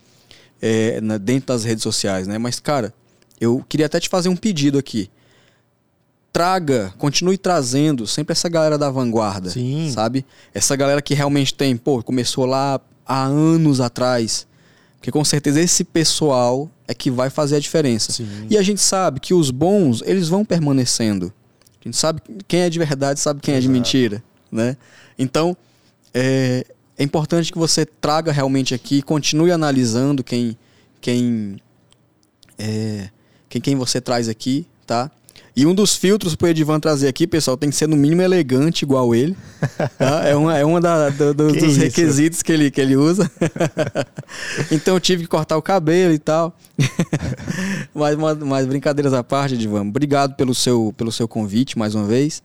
[0.63, 2.39] é, na, dentro das redes sociais, né?
[2.39, 2.95] Mas, cara,
[3.41, 5.11] eu queria até te fazer um pedido aqui.
[6.33, 9.91] Traga, continue trazendo sempre essa galera da vanguarda, Sim.
[9.93, 10.25] sabe?
[10.55, 14.47] Essa galera que realmente tem, pô, começou lá há anos atrás.
[14.99, 18.13] Porque com certeza esse pessoal é que vai fazer a diferença.
[18.13, 18.47] Sim.
[18.51, 21.33] E a gente sabe que os bons, eles vão permanecendo.
[21.81, 23.65] A gente sabe quem é de verdade, sabe quem Exato.
[23.65, 24.77] é de mentira, né?
[25.19, 25.57] Então,
[26.13, 26.67] é,
[26.99, 30.59] é importante que você traga realmente aqui, continue analisando quem
[31.01, 31.57] quem
[32.59, 33.09] é,
[33.49, 35.11] quem, quem você traz aqui, tá?
[35.59, 38.83] E um dos filtros pro Edivan trazer aqui, pessoal, tem que ser no mínimo elegante
[38.83, 39.37] igual ele.
[39.99, 40.23] Tá?
[40.25, 41.81] É uma, é uma da, do, do, dos isso?
[41.81, 43.29] requisitos que ele, que ele usa.
[44.71, 46.57] então eu tive que cortar o cabelo e tal.
[47.93, 49.83] mas, mas brincadeiras à parte, Edivan.
[49.83, 52.41] Obrigado pelo seu, pelo seu convite mais uma vez.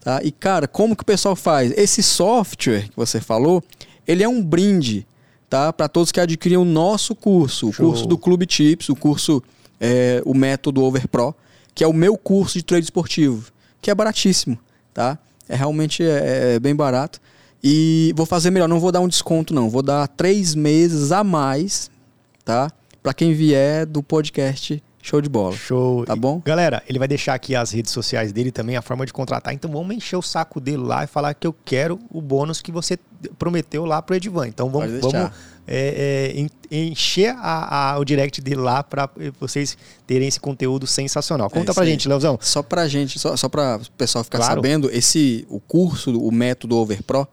[0.00, 0.20] Tá?
[0.22, 1.72] E, cara, como que o pessoal faz?
[1.74, 3.64] Esse software que você falou,
[4.08, 5.06] ele é um brinde,
[5.50, 5.70] tá?
[5.70, 7.86] Para todos que adquiriram o nosso curso, Show.
[7.86, 9.42] o curso do Clube Tips, o curso,
[9.78, 11.34] é, o método Overpro,
[11.74, 13.52] que é o meu curso de trade esportivo,
[13.82, 14.58] que é baratíssimo,
[14.94, 15.18] tá?
[15.46, 17.20] É realmente é, é bem barato.
[17.62, 19.68] E vou fazer melhor, não vou dar um desconto, não.
[19.68, 21.90] Vou dar três meses a mais,
[22.44, 22.70] tá?
[23.02, 25.56] Para quem vier do podcast Show de bola.
[25.56, 26.04] Show.
[26.04, 26.42] Tá bom?
[26.44, 29.54] Galera, ele vai deixar aqui as redes sociais dele também, a forma de contratar.
[29.54, 32.70] Então vamos encher o saco dele lá e falar que eu quero o bônus que
[32.70, 32.98] você
[33.38, 34.48] prometeu lá pro Edivan.
[34.48, 35.30] Então vamos, vamos
[35.66, 36.36] é,
[36.70, 39.08] é, encher a, a, o direct dele lá para
[39.40, 41.48] vocês terem esse conteúdo sensacional.
[41.48, 41.90] Conta é pra aí.
[41.90, 42.38] gente, Leozão.
[42.42, 44.56] Só pra gente, só, só pra o pessoal ficar claro.
[44.56, 47.26] sabendo, esse o curso, o método Overpro,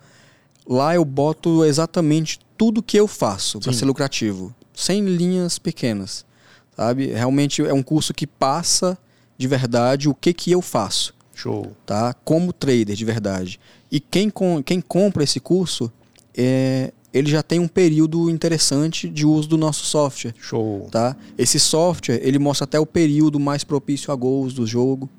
[0.65, 4.55] lá eu boto exatamente tudo que eu faço para ser lucrativo.
[4.73, 6.25] Sem linhas pequenas
[6.75, 7.07] sabe?
[7.07, 8.97] Realmente é um curso que passa
[9.37, 11.13] de verdade o que que eu faço.
[11.33, 11.75] Show.
[11.85, 12.13] Tá?
[12.23, 13.59] Como trader de verdade.
[13.91, 15.91] E quem, com, quem compra esse curso,
[16.35, 20.33] é, ele já tem um período interessante de uso do nosso software.
[20.39, 20.87] Show.
[20.91, 21.15] Tá?
[21.37, 25.09] Esse software, ele mostra até o período mais propício a gols do jogo.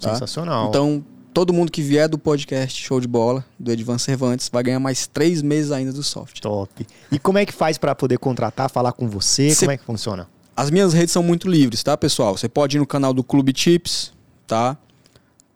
[0.00, 0.14] Tá?
[0.14, 0.68] Sensacional.
[0.68, 1.04] Então,
[1.34, 5.06] todo mundo que vier do podcast Show de Bola, do Edvan Cervantes, vai ganhar mais
[5.06, 6.40] três meses ainda do software.
[6.40, 6.86] Top.
[7.12, 9.50] E como é que faz para poder contratar, falar com você?
[9.50, 10.28] Cê, como é que funciona?
[10.58, 12.36] As minhas redes são muito livres, tá, pessoal?
[12.36, 14.12] Você pode ir no canal do Clube Tips,
[14.44, 14.76] tá?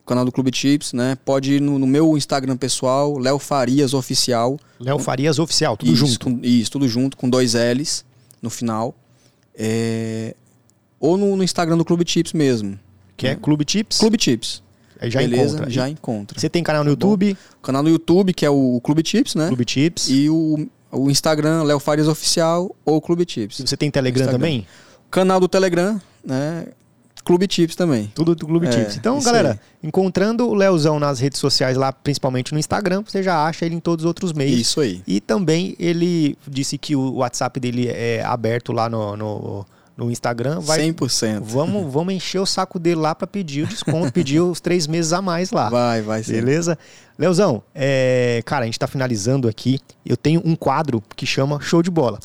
[0.00, 1.18] O canal do Clube Tips, né?
[1.24, 4.61] Pode ir no, no meu Instagram pessoal, Léo Farias Oficial.
[4.78, 6.46] Léo Farias Oficial, tudo isso, junto.
[6.46, 8.04] Isso, tudo junto, com dois L's
[8.41, 8.95] no final.
[9.57, 10.37] É...
[11.00, 12.79] Ou no, no, Instagram do Clube Tips mesmo.
[13.16, 13.99] Que é Clube Tips?
[13.99, 14.62] Clube Tips.
[15.00, 15.70] Aí já Beleza, encontra.
[15.70, 16.38] Já encontra.
[16.38, 17.37] Você tem canal no tá YouTube?
[17.58, 19.49] O canal no YouTube, que é o Clube Tips, né?
[19.49, 20.08] Clube Tips.
[20.08, 23.62] E o, o Instagram, Léo Farias Oficial ou Clube Tips.
[23.66, 24.64] Você tem Telegram também?
[25.13, 26.67] Canal do Telegram, né?
[27.22, 28.11] Clube Tips também.
[28.14, 28.97] Tudo do Clube é, Tips.
[28.97, 29.89] Então, galera, aí.
[29.89, 33.80] encontrando o Leozão nas redes sociais lá, principalmente no Instagram, você já acha ele em
[33.80, 34.59] todos os outros meios.
[34.59, 35.03] Isso aí.
[35.07, 39.67] E também ele disse que o WhatsApp dele é aberto lá no, no,
[39.97, 40.61] no Instagram.
[40.61, 41.41] Vai, 100%.
[41.43, 45.13] Vamos, vamos encher o saco dele lá para pedir o desconto, pedir os três meses
[45.13, 45.68] a mais lá.
[45.68, 46.33] Vai, vai sim.
[46.33, 46.76] Beleza?
[47.18, 49.79] Leozão, é, cara, a gente tá finalizando aqui.
[50.05, 52.18] Eu tenho um quadro que chama Show de Bola.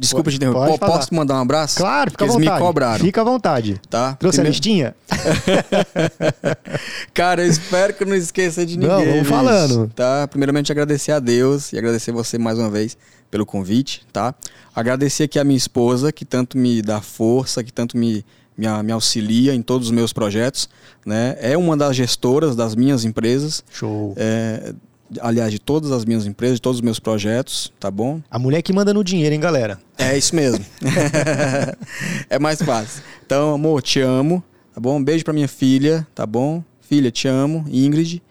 [0.00, 0.78] Desculpa te interromper.
[0.78, 1.76] Posso mandar um abraço?
[1.76, 2.46] Claro, fica à vontade.
[2.46, 3.04] Eles me cobraram.
[3.04, 3.80] Fica à vontade.
[3.90, 4.14] Tá?
[4.14, 4.48] Trouxe Primeiro...
[4.48, 4.94] a listinha?
[7.12, 9.06] Cara, eu espero que eu não esqueça de ninguém.
[9.06, 9.92] Não, vamos falando.
[9.94, 10.26] Tá?
[10.28, 12.96] Primeiramente, agradecer a Deus e agradecer você mais uma vez
[13.30, 14.34] pelo convite, tá?
[14.74, 18.24] Agradecer aqui a minha esposa, que tanto me dá força, que tanto me,
[18.56, 20.66] me, me auxilia em todos os meus projetos,
[21.04, 21.36] né?
[21.40, 23.62] É uma das gestoras das minhas empresas.
[23.70, 24.14] Show.
[24.16, 24.72] É,
[25.20, 28.20] aliás, de todas as minhas empresas, de todos os meus projetos, tá bom?
[28.30, 29.80] A mulher que manda no dinheiro, hein, galera?
[29.98, 30.64] É isso mesmo.
[32.30, 33.02] é mais fácil.
[33.24, 34.42] Então, amor, te amo,
[34.72, 34.96] tá bom?
[34.96, 36.62] Um beijo pra minha filha, tá bom?
[36.80, 37.64] Filha, te amo.
[37.68, 38.22] Ingrid.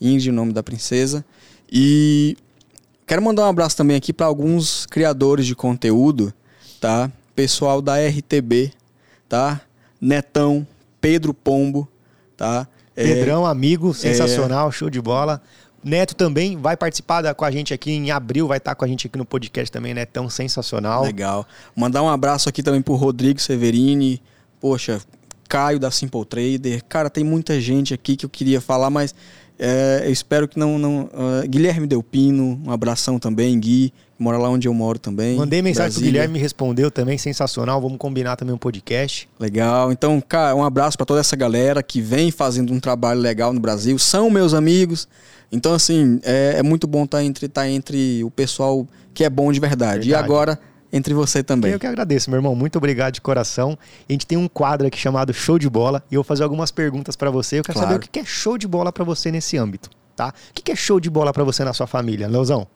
[0.00, 1.24] Ingrid, o nome da princesa.
[1.70, 2.36] E
[3.06, 6.32] quero mandar um abraço também aqui para alguns criadores de conteúdo,
[6.80, 7.10] tá?
[7.34, 8.72] Pessoal da RTB,
[9.28, 9.60] tá?
[10.00, 10.66] Netão,
[11.00, 11.88] Pedro Pombo,
[12.36, 12.66] tá?
[12.96, 15.40] É, Pedrão, amigo, sensacional, é, show de bola.
[15.82, 18.88] Neto também vai participar da, com a gente aqui em abril, vai estar com a
[18.88, 21.02] gente aqui no podcast também, Netão, sensacional.
[21.02, 21.46] Legal.
[21.74, 24.20] Mandar um abraço aqui também pro Rodrigo Severini,
[24.60, 25.00] poxa,
[25.48, 26.84] Caio da Simple Trader.
[26.88, 29.14] Cara, tem muita gente aqui que eu queria falar, mas
[29.58, 30.78] é, eu espero que não.
[30.78, 35.36] não uh, Guilherme Delpino, um abração também, Gui, que mora lá onde eu moro também.
[35.36, 36.02] Mandei mensagem Brasília.
[36.02, 37.78] pro Guilherme, me respondeu também, sensacional.
[37.78, 39.28] Vamos combinar também um podcast.
[39.38, 39.92] Legal.
[39.92, 43.60] Então, cara, um abraço para toda essa galera que vem fazendo um trabalho legal no
[43.60, 43.98] Brasil.
[43.98, 45.06] São meus amigos.
[45.52, 49.30] Então, assim, é, é muito bom estar tá entre, tá entre o pessoal que é
[49.30, 50.08] bom de verdade.
[50.08, 50.10] verdade.
[50.10, 50.58] E agora
[50.92, 51.72] entre você também.
[51.72, 52.54] Eu que agradeço, meu irmão.
[52.54, 53.78] Muito obrigado de coração.
[54.08, 56.70] A gente tem um quadro aqui chamado Show de Bola e eu vou fazer algumas
[56.70, 57.58] perguntas para você.
[57.58, 57.92] Eu quero claro.
[57.92, 60.32] saber o que é show de bola para você nesse âmbito, tá?
[60.50, 62.66] O que é show de bola para você na sua família, Leozão?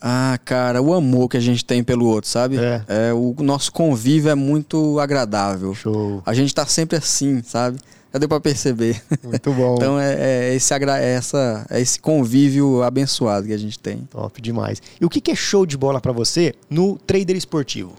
[0.00, 2.56] Ah, cara, o amor que a gente tem pelo outro, sabe?
[2.56, 2.82] É.
[2.88, 3.12] é.
[3.12, 5.74] o nosso convívio é muito agradável.
[5.74, 6.22] Show.
[6.24, 7.78] A gente tá sempre assim, sabe?
[8.12, 9.00] Já deu para perceber.
[9.22, 9.76] Muito bom.
[9.78, 13.98] então é, é esse, é essa, é esse convívio abençoado que a gente tem.
[14.10, 14.82] Top demais.
[15.00, 17.94] E o que é show de bola para você no trader esportivo?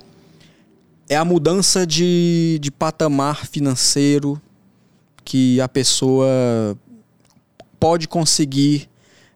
[1.08, 4.42] É a mudança de, de patamar financeiro
[5.24, 6.28] que a pessoa
[7.80, 8.90] pode conseguir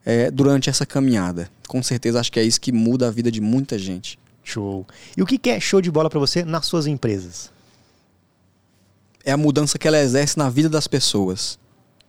[0.05, 1.49] é, durante essa caminhada.
[1.67, 4.19] Com certeza acho que é isso que muda a vida de muita gente.
[4.43, 4.85] Show.
[5.17, 7.51] E o que é show de bola para você nas suas empresas?
[9.25, 11.57] É a mudança que ela exerce na vida das pessoas.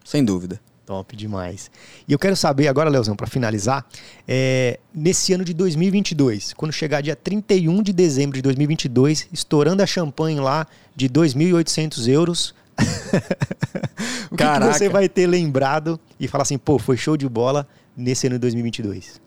[0.04, 0.60] Sem dúvida.
[0.84, 1.68] Top demais.
[2.06, 3.84] E eu quero saber agora, Leozão, para finalizar,
[4.28, 9.86] é, nesse ano de 2022, quando chegar dia 31 de dezembro de 2022, estourando a
[9.86, 10.64] champanhe lá
[10.94, 12.54] de 2.800 euros,
[14.30, 17.66] o que, que, você vai ter lembrado e falar assim, pô, foi show de bola
[17.96, 19.20] nesse ano de 2022?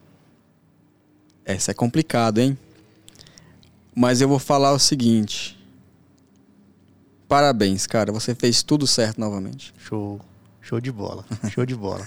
[1.43, 2.57] Essa é complicado, hein?
[3.93, 5.58] Mas eu vou falar o seguinte.
[7.29, 8.11] Parabéns, cara.
[8.11, 9.71] Você fez tudo certo novamente.
[9.77, 10.19] Show.
[10.59, 11.23] Show de bola.
[11.53, 12.05] Show de bola.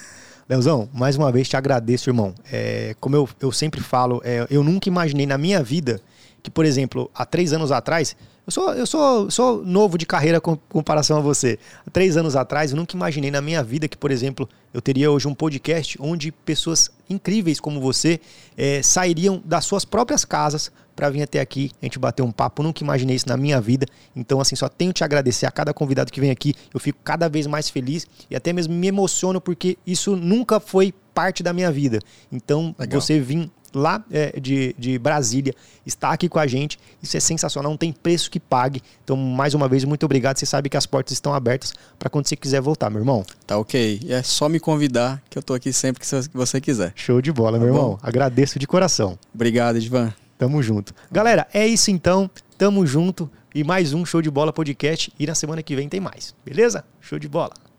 [0.48, 2.34] Leozão, mais uma vez te agradeço, irmão.
[2.50, 6.02] É, como eu, eu sempre falo, é, eu nunca imaginei na minha vida
[6.42, 10.40] que, por exemplo, há três anos atrás, eu sou, eu sou, sou novo de carreira
[10.40, 11.58] com comparação a você.
[11.86, 15.10] Há três anos atrás, eu nunca imaginei na minha vida que, por exemplo, eu teria
[15.10, 18.20] hoje um podcast onde pessoas incríveis como você
[18.56, 22.62] é, sairiam das suas próprias casas para vir até aqui, a gente bater um papo.
[22.62, 23.86] Nunca imaginei isso na minha vida.
[24.14, 26.54] Então, assim, só tenho te agradecer a cada convidado que vem aqui.
[26.74, 30.92] Eu fico cada vez mais feliz e até mesmo me emociono porque isso nunca foi
[31.14, 32.00] parte da minha vida.
[32.30, 33.00] Então, Legal.
[33.00, 35.54] você vir lá é, de, de Brasília,
[35.84, 36.78] está aqui com a gente.
[37.02, 38.82] Isso é sensacional, não tem preço que pague.
[39.04, 40.38] Então, mais uma vez, muito obrigado.
[40.38, 43.24] Você sabe que as portas estão abertas para quando você quiser voltar, meu irmão.
[43.46, 44.00] Tá ok.
[44.08, 46.92] É só me convidar que eu tô aqui sempre que você quiser.
[46.94, 47.80] Show de bola, tá meu bom?
[47.80, 47.98] irmão.
[48.02, 49.18] Agradeço de coração.
[49.34, 50.12] Obrigado, Edvan.
[50.38, 50.94] Tamo junto.
[51.10, 52.30] Galera, é isso então.
[52.58, 53.30] Tamo junto.
[53.54, 55.12] E mais um Show de Bola Podcast.
[55.18, 56.34] E na semana que vem tem mais.
[56.44, 56.84] Beleza?
[57.00, 57.71] Show de bola.